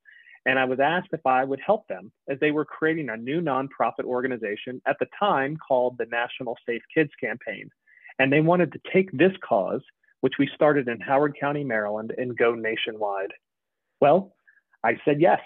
And 0.47 0.59
I 0.59 0.65
was 0.65 0.79
asked 0.81 1.09
if 1.13 1.25
I 1.25 1.45
would 1.45 1.61
help 1.65 1.89
them 1.89 2.13
as 2.29 2.39
they 2.41 2.51
were 2.51 2.65
creating 2.65 3.09
a 3.09 3.17
new 3.17 3.41
nonprofit 3.41 4.05
organization 4.05 4.81
at 4.87 4.97
the 5.01 5.07
time 5.19 5.57
called 5.57 5.97
the 5.99 6.07
National 6.07 6.57
Safe 6.67 6.83
Kids 6.95 7.11
Campaign. 7.19 7.71
And 8.19 8.33
they 8.33 8.41
wanted 8.41 8.73
to 8.73 8.81
take 8.93 9.11
this 9.13 9.33
cause, 9.47 9.81
which 10.21 10.35
we 10.39 10.49
started 10.55 10.89
in 10.89 11.01
Howard 11.01 11.37
County, 11.41 11.65
Maryland, 11.65 12.13
and 12.17 12.37
go 12.37 12.55
nationwide. 12.55 13.33
Well, 14.01 14.37
I 14.85 14.99
said 15.05 15.21
yes, 15.21 15.41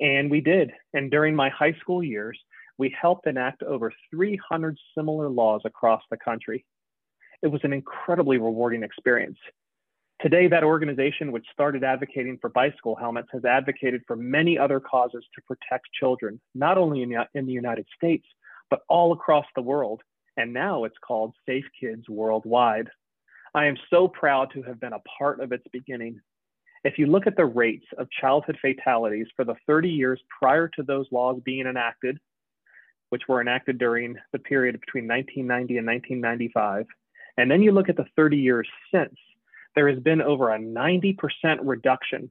and 0.00 0.30
we 0.30 0.40
did. 0.40 0.72
And 0.94 1.10
during 1.10 1.36
my 1.36 1.50
high 1.50 1.74
school 1.80 2.02
years, 2.02 2.38
we 2.78 2.94
helped 2.98 3.26
enact 3.26 3.62
over 3.62 3.92
300 4.10 4.76
similar 4.96 5.28
laws 5.28 5.60
across 5.66 6.02
the 6.10 6.16
country. 6.16 6.64
It 7.42 7.48
was 7.48 7.60
an 7.62 7.74
incredibly 7.74 8.38
rewarding 8.38 8.82
experience. 8.82 9.38
Today, 10.22 10.48
that 10.48 10.64
organization, 10.64 11.32
which 11.32 11.46
started 11.50 11.82
advocating 11.82 12.36
for 12.42 12.50
bicycle 12.50 12.94
helmets, 12.94 13.28
has 13.32 13.46
advocated 13.46 14.02
for 14.06 14.16
many 14.16 14.58
other 14.58 14.78
causes 14.78 15.24
to 15.34 15.40
protect 15.42 15.88
children, 15.98 16.38
not 16.54 16.76
only 16.76 17.02
in 17.02 17.08
the, 17.08 17.26
in 17.32 17.46
the 17.46 17.52
United 17.52 17.86
States, 17.96 18.26
but 18.68 18.82
all 18.90 19.14
across 19.14 19.46
the 19.56 19.62
world. 19.62 20.02
And 20.36 20.52
now 20.52 20.84
it's 20.84 20.98
called 21.02 21.34
Safe 21.46 21.64
Kids 21.80 22.06
Worldwide. 22.06 22.88
I 23.54 23.64
am 23.64 23.76
so 23.88 24.08
proud 24.08 24.50
to 24.52 24.62
have 24.62 24.78
been 24.78 24.92
a 24.92 25.02
part 25.18 25.40
of 25.40 25.52
its 25.52 25.64
beginning. 25.72 26.20
If 26.84 26.98
you 26.98 27.06
look 27.06 27.26
at 27.26 27.36
the 27.36 27.46
rates 27.46 27.86
of 27.96 28.10
childhood 28.10 28.58
fatalities 28.60 29.26
for 29.34 29.46
the 29.46 29.56
30 29.66 29.88
years 29.88 30.20
prior 30.38 30.68
to 30.68 30.82
those 30.82 31.06
laws 31.10 31.40
being 31.46 31.66
enacted, 31.66 32.18
which 33.08 33.22
were 33.26 33.40
enacted 33.40 33.78
during 33.78 34.16
the 34.32 34.38
period 34.38 34.78
between 34.80 35.08
1990 35.08 35.78
and 35.78 35.86
1995, 35.86 36.86
and 37.38 37.50
then 37.50 37.62
you 37.62 37.72
look 37.72 37.88
at 37.88 37.96
the 37.96 38.06
30 38.16 38.36
years 38.36 38.68
since, 38.92 39.14
there 39.74 39.88
has 39.88 39.98
been 40.00 40.20
over 40.20 40.52
a 40.52 40.58
90% 40.58 41.16
reduction 41.62 42.30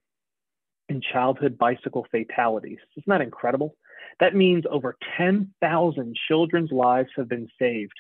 in 0.90 1.02
childhood 1.02 1.58
bicycle 1.58 2.06
fatalities. 2.12 2.80
Isn't 2.98 3.08
that 3.08 3.22
incredible? 3.22 3.76
That 4.20 4.36
means 4.36 4.66
over 4.70 4.98
10,000 5.18 6.16
children's 6.28 6.72
lives 6.72 7.10
have 7.16 7.30
been 7.30 7.48
saved. 7.60 7.94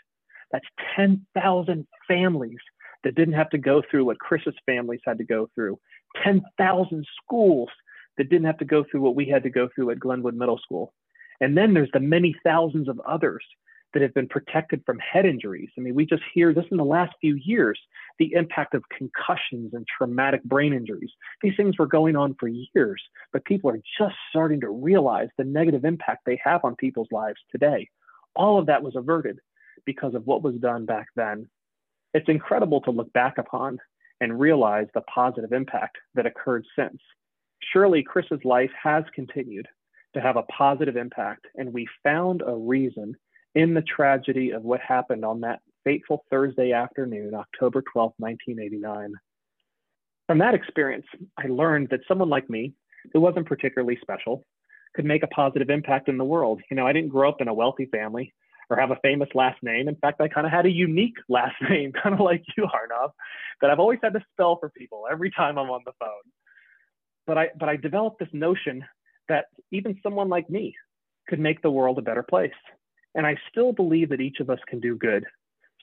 That's 0.51 0.65
10,000 0.95 1.87
families 2.07 2.57
that 3.03 3.15
didn't 3.15 3.35
have 3.35 3.49
to 3.51 3.57
go 3.57 3.81
through 3.89 4.05
what 4.05 4.19
Chris's 4.19 4.55
families 4.65 4.99
had 5.05 5.19
to 5.19 5.23
go 5.23 5.49
through. 5.55 5.79
10,000 6.23 7.05
schools 7.23 7.69
that 8.17 8.29
didn't 8.29 8.47
have 8.47 8.57
to 8.57 8.65
go 8.65 8.83
through 8.83 9.01
what 9.01 9.15
we 9.15 9.25
had 9.25 9.43
to 9.43 9.49
go 9.49 9.69
through 9.73 9.91
at 9.91 9.99
Glenwood 9.99 10.35
Middle 10.35 10.57
School. 10.57 10.93
And 11.39 11.57
then 11.57 11.73
there's 11.73 11.91
the 11.93 12.01
many 12.01 12.35
thousands 12.43 12.89
of 12.89 12.99
others 13.07 13.45
that 13.93 14.01
have 14.01 14.13
been 14.13 14.27
protected 14.27 14.83
from 14.85 14.99
head 14.99 15.25
injuries. 15.25 15.69
I 15.77 15.81
mean, 15.81 15.95
we 15.95 16.05
just 16.05 16.23
hear 16.33 16.53
this 16.53 16.65
in 16.69 16.77
the 16.77 16.83
last 16.83 17.13
few 17.21 17.35
years 17.35 17.79
the 18.19 18.33
impact 18.33 18.75
of 18.75 18.83
concussions 18.95 19.73
and 19.73 19.87
traumatic 19.87 20.43
brain 20.43 20.73
injuries. 20.73 21.09
These 21.41 21.55
things 21.55 21.77
were 21.79 21.87
going 21.87 22.15
on 22.15 22.35
for 22.39 22.49
years, 22.49 23.01
but 23.31 23.45
people 23.45 23.71
are 23.71 23.79
just 23.97 24.15
starting 24.29 24.59
to 24.61 24.69
realize 24.69 25.29
the 25.37 25.45
negative 25.45 25.85
impact 25.85 26.23
they 26.25 26.39
have 26.43 26.61
on 26.63 26.75
people's 26.75 27.07
lives 27.11 27.39
today. 27.51 27.89
All 28.35 28.59
of 28.59 28.67
that 28.67 28.83
was 28.83 28.95
averted 28.95 29.39
because 29.85 30.13
of 30.13 30.27
what 30.27 30.43
was 30.43 30.55
done 30.55 30.85
back 30.85 31.07
then. 31.15 31.47
It's 32.13 32.29
incredible 32.29 32.81
to 32.81 32.91
look 32.91 33.11
back 33.13 33.37
upon 33.37 33.79
and 34.21 34.39
realize 34.39 34.87
the 34.93 35.01
positive 35.01 35.53
impact 35.53 35.97
that 36.15 36.25
occurred 36.25 36.65
since. 36.77 36.99
Surely 37.71 38.03
Chris's 38.03 38.43
life 38.43 38.71
has 38.81 39.03
continued 39.15 39.67
to 40.13 40.21
have 40.21 40.35
a 40.35 40.43
positive 40.43 40.97
impact, 40.97 41.45
and 41.55 41.71
we 41.71 41.87
found 42.03 42.41
a 42.45 42.55
reason 42.55 43.15
in 43.55 43.73
the 43.73 43.81
tragedy 43.81 44.51
of 44.51 44.63
what 44.63 44.81
happened 44.81 45.23
on 45.23 45.41
that 45.41 45.61
fateful 45.83 46.23
Thursday 46.29 46.71
afternoon, 46.71 47.33
October 47.33 47.83
12, 47.91 48.13
1989. 48.17 49.13
From 50.27 50.37
that 50.39 50.53
experience, 50.53 51.05
I 51.37 51.47
learned 51.47 51.89
that 51.89 52.01
someone 52.07 52.29
like 52.29 52.49
me, 52.49 52.73
who 53.13 53.21
wasn't 53.21 53.47
particularly 53.47 53.97
special, 54.01 54.45
could 54.95 55.05
make 55.05 55.23
a 55.23 55.27
positive 55.27 55.69
impact 55.69 56.09
in 56.09 56.17
the 56.17 56.23
world. 56.23 56.61
You 56.69 56.77
know, 56.77 56.85
I 56.85 56.93
didn't 56.93 57.09
grow 57.09 57.29
up 57.29 57.41
in 57.41 57.47
a 57.47 57.53
wealthy 57.53 57.85
family 57.85 58.33
or 58.69 58.77
have 58.77 58.91
a 58.91 58.99
famous 59.01 59.29
last 59.33 59.61
name. 59.63 59.87
In 59.87 59.95
fact, 59.95 60.21
I 60.21 60.27
kind 60.27 60.45
of 60.45 60.53
had 60.53 60.65
a 60.65 60.71
unique 60.71 61.15
last 61.29 61.55
name, 61.69 61.91
kind 61.91 62.13
of 62.13 62.21
like 62.21 62.43
you, 62.57 62.63
Arnav, 62.63 63.11
that 63.61 63.69
I've 63.69 63.79
always 63.79 63.99
had 64.03 64.13
to 64.13 64.23
spell 64.31 64.57
for 64.59 64.69
people 64.69 65.05
every 65.11 65.31
time 65.31 65.57
I'm 65.57 65.69
on 65.69 65.81
the 65.85 65.93
phone. 65.99 66.09
But 67.25 67.37
I, 67.37 67.49
but 67.59 67.69
I 67.69 67.75
developed 67.75 68.19
this 68.19 68.29
notion 68.33 68.83
that 69.27 69.45
even 69.71 69.99
someone 70.01 70.29
like 70.29 70.49
me 70.49 70.75
could 71.27 71.39
make 71.39 71.61
the 71.61 71.71
world 71.71 71.99
a 71.99 72.01
better 72.03 72.23
place. 72.23 72.51
And 73.15 73.25
I 73.25 73.37
still 73.49 73.71
believe 73.71 74.09
that 74.09 74.21
each 74.21 74.39
of 74.39 74.49
us 74.49 74.59
can 74.67 74.79
do 74.79 74.95
good. 74.95 75.25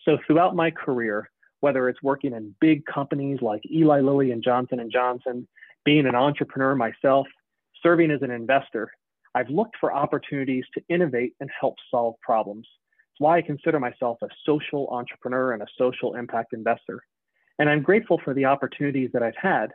So 0.06 0.18
throughout 0.24 0.54
my 0.54 0.70
career, 0.70 1.28
whether 1.60 1.88
it's 1.88 2.02
working 2.02 2.32
in 2.32 2.54
big 2.60 2.86
companies 2.86 3.38
like 3.42 3.62
Eli 3.68 4.00
Lilly 4.00 4.30
and 4.30 4.42
Johnson 4.42 4.78
and 4.78 4.90
Johnson, 4.90 5.48
being 5.84 6.06
an 6.06 6.14
entrepreneur 6.14 6.76
myself, 6.76 7.26
serving 7.82 8.12
as 8.12 8.22
an 8.22 8.30
investor, 8.30 8.92
I've 9.34 9.50
looked 9.50 9.76
for 9.80 9.92
opportunities 9.92 10.64
to 10.74 10.82
innovate 10.88 11.34
and 11.40 11.50
help 11.60 11.74
solve 11.90 12.14
problems. 12.22 12.66
It's 13.12 13.20
why 13.20 13.38
I 13.38 13.42
consider 13.42 13.80
myself 13.80 14.18
a 14.22 14.28
social 14.44 14.88
entrepreneur 14.90 15.52
and 15.52 15.62
a 15.62 15.66
social 15.76 16.14
impact 16.14 16.52
investor. 16.52 17.02
And 17.58 17.68
I'm 17.68 17.82
grateful 17.82 18.20
for 18.24 18.32
the 18.32 18.44
opportunities 18.44 19.10
that 19.12 19.24
I've 19.24 19.36
had. 19.40 19.72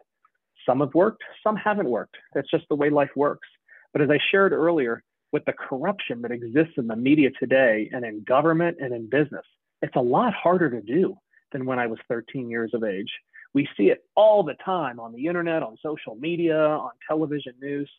Some 0.65 0.79
have 0.79 0.93
worked, 0.93 1.23
some 1.43 1.57
haven't 1.57 1.89
worked. 1.89 2.15
That's 2.33 2.49
just 2.49 2.65
the 2.69 2.75
way 2.75 2.89
life 2.89 3.09
works. 3.17 3.47
But 3.91 4.01
as 4.01 4.09
I 4.09 4.19
shared 4.31 4.53
earlier, 4.53 5.03
with 5.33 5.43
the 5.45 5.53
corruption 5.53 6.21
that 6.21 6.31
exists 6.31 6.73
in 6.77 6.87
the 6.87 6.95
media 6.95 7.31
today 7.39 7.89
and 7.91 8.05
in 8.05 8.23
government 8.23 8.77
and 8.79 8.93
in 8.93 9.09
business, 9.09 9.45
it's 9.81 9.95
a 9.95 10.01
lot 10.01 10.33
harder 10.33 10.69
to 10.69 10.81
do 10.81 11.17
than 11.51 11.65
when 11.65 11.79
I 11.79 11.87
was 11.87 11.99
13 12.07 12.49
years 12.49 12.71
of 12.73 12.83
age. 12.83 13.11
We 13.53 13.67
see 13.75 13.89
it 13.89 14.05
all 14.15 14.43
the 14.43 14.55
time 14.63 14.99
on 14.99 15.11
the 15.13 15.27
internet, 15.27 15.63
on 15.63 15.77
social 15.83 16.15
media, 16.15 16.57
on 16.57 16.91
television 17.07 17.53
news. 17.61 17.89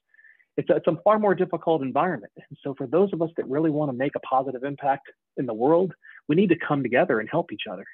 It's 0.57 0.71
a, 0.71 0.77
it's 0.77 0.87
a 0.87 0.97
far 1.05 1.19
more 1.19 1.35
difficult 1.35 1.83
environment. 1.83 2.33
And 2.37 2.59
so, 2.63 2.75
for 2.75 2.87
those 2.87 3.13
of 3.13 3.21
us 3.23 3.31
that 3.37 3.49
really 3.49 3.71
want 3.71 3.91
to 3.91 3.97
make 3.97 4.15
a 4.17 4.21
positive 4.21 4.65
impact 4.65 5.11
in 5.37 5.47
the 5.47 5.55
world, 5.55 5.93
we 6.29 6.37
need 6.37 6.49
to 6.51 6.57
come 6.57 6.83
together 6.83 7.21
and 7.21 7.29
help 7.31 7.53
each 7.53 7.65
other. 7.71 7.85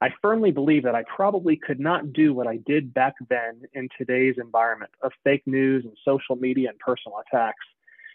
I 0.00 0.08
firmly 0.22 0.50
believe 0.50 0.84
that 0.84 0.94
I 0.94 1.04
probably 1.14 1.56
could 1.56 1.78
not 1.78 2.12
do 2.12 2.32
what 2.32 2.46
I 2.46 2.58
did 2.66 2.94
back 2.94 3.14
then 3.28 3.62
in 3.74 3.88
today's 3.98 4.36
environment 4.38 4.90
of 5.02 5.12
fake 5.24 5.42
news 5.46 5.84
and 5.84 5.96
social 6.04 6.36
media 6.36 6.70
and 6.70 6.78
personal 6.78 7.18
attacks 7.26 7.64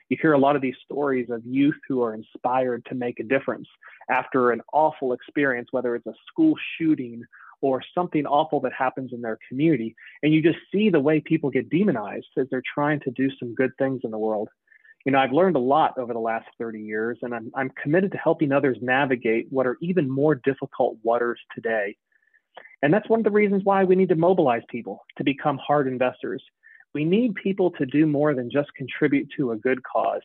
you 0.10 0.18
hear 0.22 0.34
a 0.34 0.40
lot 0.40 0.56
of 0.56 0.62
these 0.62 0.76
stories 0.84 1.30
of 1.30 1.46
youth 1.46 1.76
who 1.88 2.02
are 2.04 2.14
inspired 2.14 2.86
to 2.86 2.96
make 2.96 3.20
a 3.20 3.24
difference 3.24 3.68
after 4.10 4.52
an 4.52 4.62
awful 4.72 5.14
experience, 5.14 5.70
whether 5.72 5.96
it's 5.96 6.06
a 6.06 6.14
school 6.28 6.56
shooting 6.78 7.24
or 7.62 7.82
something 7.96 8.26
awful 8.26 8.60
that 8.60 8.74
happens 8.74 9.12
in 9.14 9.22
their 9.22 9.40
community. 9.50 9.96
And 10.22 10.34
you 10.34 10.42
just 10.42 10.60
see 10.72 10.90
the 10.90 11.00
way 11.00 11.20
people 11.20 11.50
get 11.50 11.70
demonized 11.70 12.28
as 12.38 12.48
they're 12.52 12.62
trying 12.74 13.00
to 13.02 13.12
do 13.12 13.30
some 13.40 13.56
good 13.56 13.72
things 13.80 14.02
in 14.04 14.12
the 14.12 14.18
world. 14.18 14.50
You 15.06 15.12
know, 15.12 15.20
I've 15.20 15.32
learned 15.32 15.56
a 15.56 15.60
lot 15.60 15.98
over 15.98 16.14
the 16.14 16.20
last 16.20 16.48
30 16.60 16.82
years, 16.82 17.18
and 17.22 17.34
I'm, 17.34 17.52
I'm 17.56 17.72
committed 17.82 18.12
to 18.12 18.18
helping 18.18 18.52
others 18.52 18.78
navigate 18.82 19.48
what 19.50 19.68
are 19.68 19.78
even 19.82 20.10
more 20.10 20.36
difficult 20.36 20.98
waters 21.04 21.40
today. 21.54 21.96
And 22.82 22.94
that's 22.94 23.10
one 23.10 23.20
of 23.20 23.24
the 23.24 23.32
reasons 23.32 23.64
why 23.64 23.84
we 23.84 23.96
need 23.96 24.10
to 24.10 24.16
mobilize 24.16 24.64
people 24.70 25.04
to 25.18 25.24
become 25.24 25.58
heart 25.58 25.88
investors 25.88 26.44
we 26.96 27.04
need 27.04 27.36
people 27.36 27.72
to 27.72 27.86
do 27.86 28.08
more 28.08 28.34
than 28.34 28.50
just 28.50 28.74
contribute 28.74 29.28
to 29.38 29.52
a 29.52 29.58
good 29.58 29.84
cause. 29.84 30.22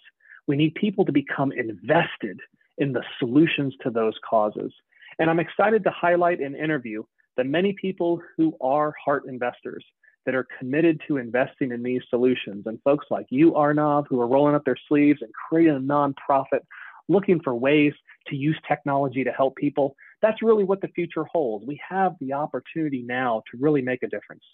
We 0.46 0.56
need 0.56 0.76
people 0.76 1.04
to 1.04 1.10
become 1.10 1.50
invested 1.50 2.38
in 2.78 2.92
the 2.92 3.02
solutions 3.18 3.74
to 3.82 3.90
those 3.90 4.14
causes. 4.28 4.72
And 5.18 5.28
I'm 5.28 5.40
excited 5.40 5.82
to 5.82 5.90
highlight 5.90 6.38
and 6.38 6.54
interview 6.54 7.02
the 7.36 7.42
many 7.42 7.72
people 7.72 8.22
who 8.36 8.56
are 8.60 8.94
heart 9.04 9.24
investors 9.26 9.84
that 10.26 10.36
are 10.36 10.46
committed 10.60 11.00
to 11.08 11.16
investing 11.16 11.72
in 11.72 11.82
these 11.82 12.02
solutions. 12.08 12.62
And 12.66 12.78
folks 12.84 13.06
like 13.10 13.26
you, 13.30 13.50
Arnav, 13.52 14.04
who 14.08 14.20
are 14.20 14.28
rolling 14.28 14.54
up 14.54 14.64
their 14.64 14.78
sleeves 14.86 15.22
and 15.22 15.32
creating 15.32 15.74
a 15.74 15.80
nonprofit, 15.80 16.60
looking 17.08 17.40
for 17.42 17.52
ways 17.52 17.94
to 18.28 18.36
use 18.36 18.58
technology 18.68 19.24
to 19.24 19.32
help 19.32 19.56
people. 19.56 19.96
That's 20.22 20.40
really 20.40 20.64
what 20.64 20.82
the 20.82 20.88
future 20.88 21.24
holds. 21.24 21.66
We 21.66 21.80
have 21.88 22.14
the 22.20 22.34
opportunity 22.34 23.02
now 23.02 23.42
to 23.50 23.58
really 23.58 23.82
make 23.82 24.04
a 24.04 24.08
difference. 24.08 24.44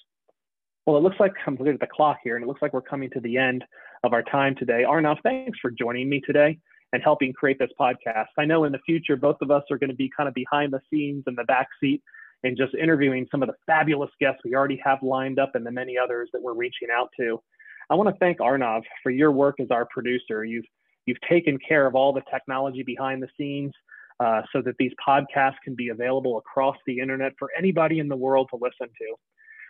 Well, 0.86 0.96
it 0.96 1.02
looks 1.02 1.18
like 1.18 1.32
I'm 1.46 1.56
looking 1.56 1.74
at 1.74 1.80
the 1.80 1.88
clock 1.88 2.18
here, 2.22 2.36
and 2.36 2.44
it 2.44 2.46
looks 2.46 2.62
like 2.62 2.72
we're 2.72 2.80
coming 2.80 3.10
to 3.10 3.20
the 3.20 3.36
end 3.36 3.64
of 4.04 4.12
our 4.12 4.22
time 4.22 4.54
today. 4.54 4.84
Arnav, 4.88 5.16
thanks 5.24 5.58
for 5.60 5.72
joining 5.72 6.08
me 6.08 6.20
today 6.24 6.58
and 6.92 7.02
helping 7.02 7.32
create 7.32 7.58
this 7.58 7.70
podcast. 7.78 8.26
I 8.38 8.44
know 8.44 8.62
in 8.64 8.72
the 8.72 8.78
future, 8.86 9.16
both 9.16 9.38
of 9.42 9.50
us 9.50 9.64
are 9.72 9.78
going 9.78 9.90
to 9.90 9.96
be 9.96 10.08
kind 10.16 10.28
of 10.28 10.34
behind 10.34 10.72
the 10.72 10.80
scenes 10.88 11.24
in 11.26 11.34
the 11.34 11.42
back 11.44 11.66
seat 11.80 12.02
and 12.44 12.56
just 12.56 12.72
interviewing 12.74 13.26
some 13.32 13.42
of 13.42 13.48
the 13.48 13.56
fabulous 13.66 14.10
guests 14.20 14.42
we 14.44 14.54
already 14.54 14.80
have 14.84 15.02
lined 15.02 15.40
up 15.40 15.56
and 15.56 15.66
the 15.66 15.72
many 15.72 15.98
others 15.98 16.28
that 16.32 16.40
we're 16.40 16.54
reaching 16.54 16.88
out 16.96 17.10
to. 17.18 17.42
I 17.90 17.96
want 17.96 18.08
to 18.08 18.18
thank 18.20 18.38
Arnav 18.38 18.82
for 19.02 19.10
your 19.10 19.32
work 19.32 19.58
as 19.58 19.72
our 19.72 19.86
producer. 19.86 20.44
You've 20.44 20.64
you've 21.06 21.20
taken 21.28 21.58
care 21.66 21.86
of 21.86 21.96
all 21.96 22.12
the 22.12 22.22
technology 22.30 22.84
behind 22.84 23.22
the 23.22 23.28
scenes 23.36 23.72
uh, 24.20 24.42
so 24.52 24.62
that 24.62 24.74
these 24.78 24.92
podcasts 25.06 25.56
can 25.64 25.74
be 25.74 25.88
available 25.88 26.38
across 26.38 26.76
the 26.86 27.00
internet 27.00 27.32
for 27.38 27.48
anybody 27.58 27.98
in 27.98 28.08
the 28.08 28.16
world 28.16 28.48
to 28.50 28.56
listen 28.56 28.92
to. 28.98 29.14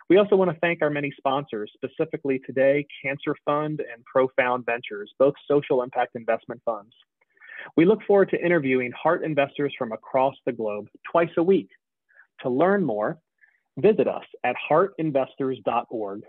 We 0.09 0.17
also 0.17 0.37
want 0.37 0.49
to 0.51 0.57
thank 0.61 0.81
our 0.81 0.89
many 0.89 1.11
sponsors, 1.17 1.69
specifically 1.73 2.39
today, 2.45 2.85
Cancer 3.03 3.35
Fund 3.43 3.81
and 3.81 4.05
Profound 4.05 4.65
Ventures, 4.65 5.11
both 5.19 5.33
social 5.49 5.83
impact 5.83 6.15
investment 6.15 6.61
funds. 6.63 6.93
We 7.75 7.85
look 7.85 7.99
forward 8.07 8.29
to 8.29 8.43
interviewing 8.43 8.91
heart 8.91 9.23
investors 9.25 9.73
from 9.77 9.91
across 9.91 10.35
the 10.45 10.53
globe 10.53 10.87
twice 11.11 11.31
a 11.37 11.43
week. 11.43 11.69
To 12.41 12.49
learn 12.49 12.85
more, 12.85 13.19
visit 13.77 14.07
us 14.07 14.23
at 14.45 14.55
heartinvestors.org. 14.69 16.21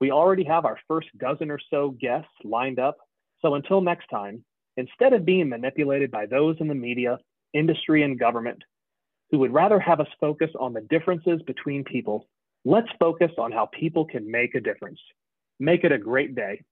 We 0.00 0.10
already 0.12 0.44
have 0.44 0.64
our 0.64 0.78
first 0.86 1.08
dozen 1.18 1.50
or 1.50 1.58
so 1.70 1.96
guests 2.00 2.30
lined 2.44 2.78
up. 2.78 2.96
So 3.42 3.54
until 3.54 3.80
next 3.80 4.06
time, 4.08 4.44
instead 4.76 5.12
of 5.12 5.24
being 5.24 5.48
manipulated 5.48 6.12
by 6.12 6.26
those 6.26 6.56
in 6.60 6.68
the 6.68 6.74
media, 6.74 7.18
industry, 7.54 8.04
and 8.04 8.18
government 8.18 8.62
who 9.30 9.38
would 9.38 9.52
rather 9.52 9.80
have 9.80 9.98
us 9.98 10.06
focus 10.20 10.50
on 10.60 10.72
the 10.72 10.82
differences 10.82 11.42
between 11.42 11.82
people, 11.82 12.28
let's 12.66 12.88
focus 12.98 13.30
on 13.38 13.52
how 13.52 13.66
people 13.66 14.04
can 14.04 14.28
make 14.28 14.56
a 14.56 14.60
difference. 14.60 14.98
Make 15.60 15.84
it 15.84 15.92
a 15.92 15.98
great 15.98 16.34
day. 16.34 16.62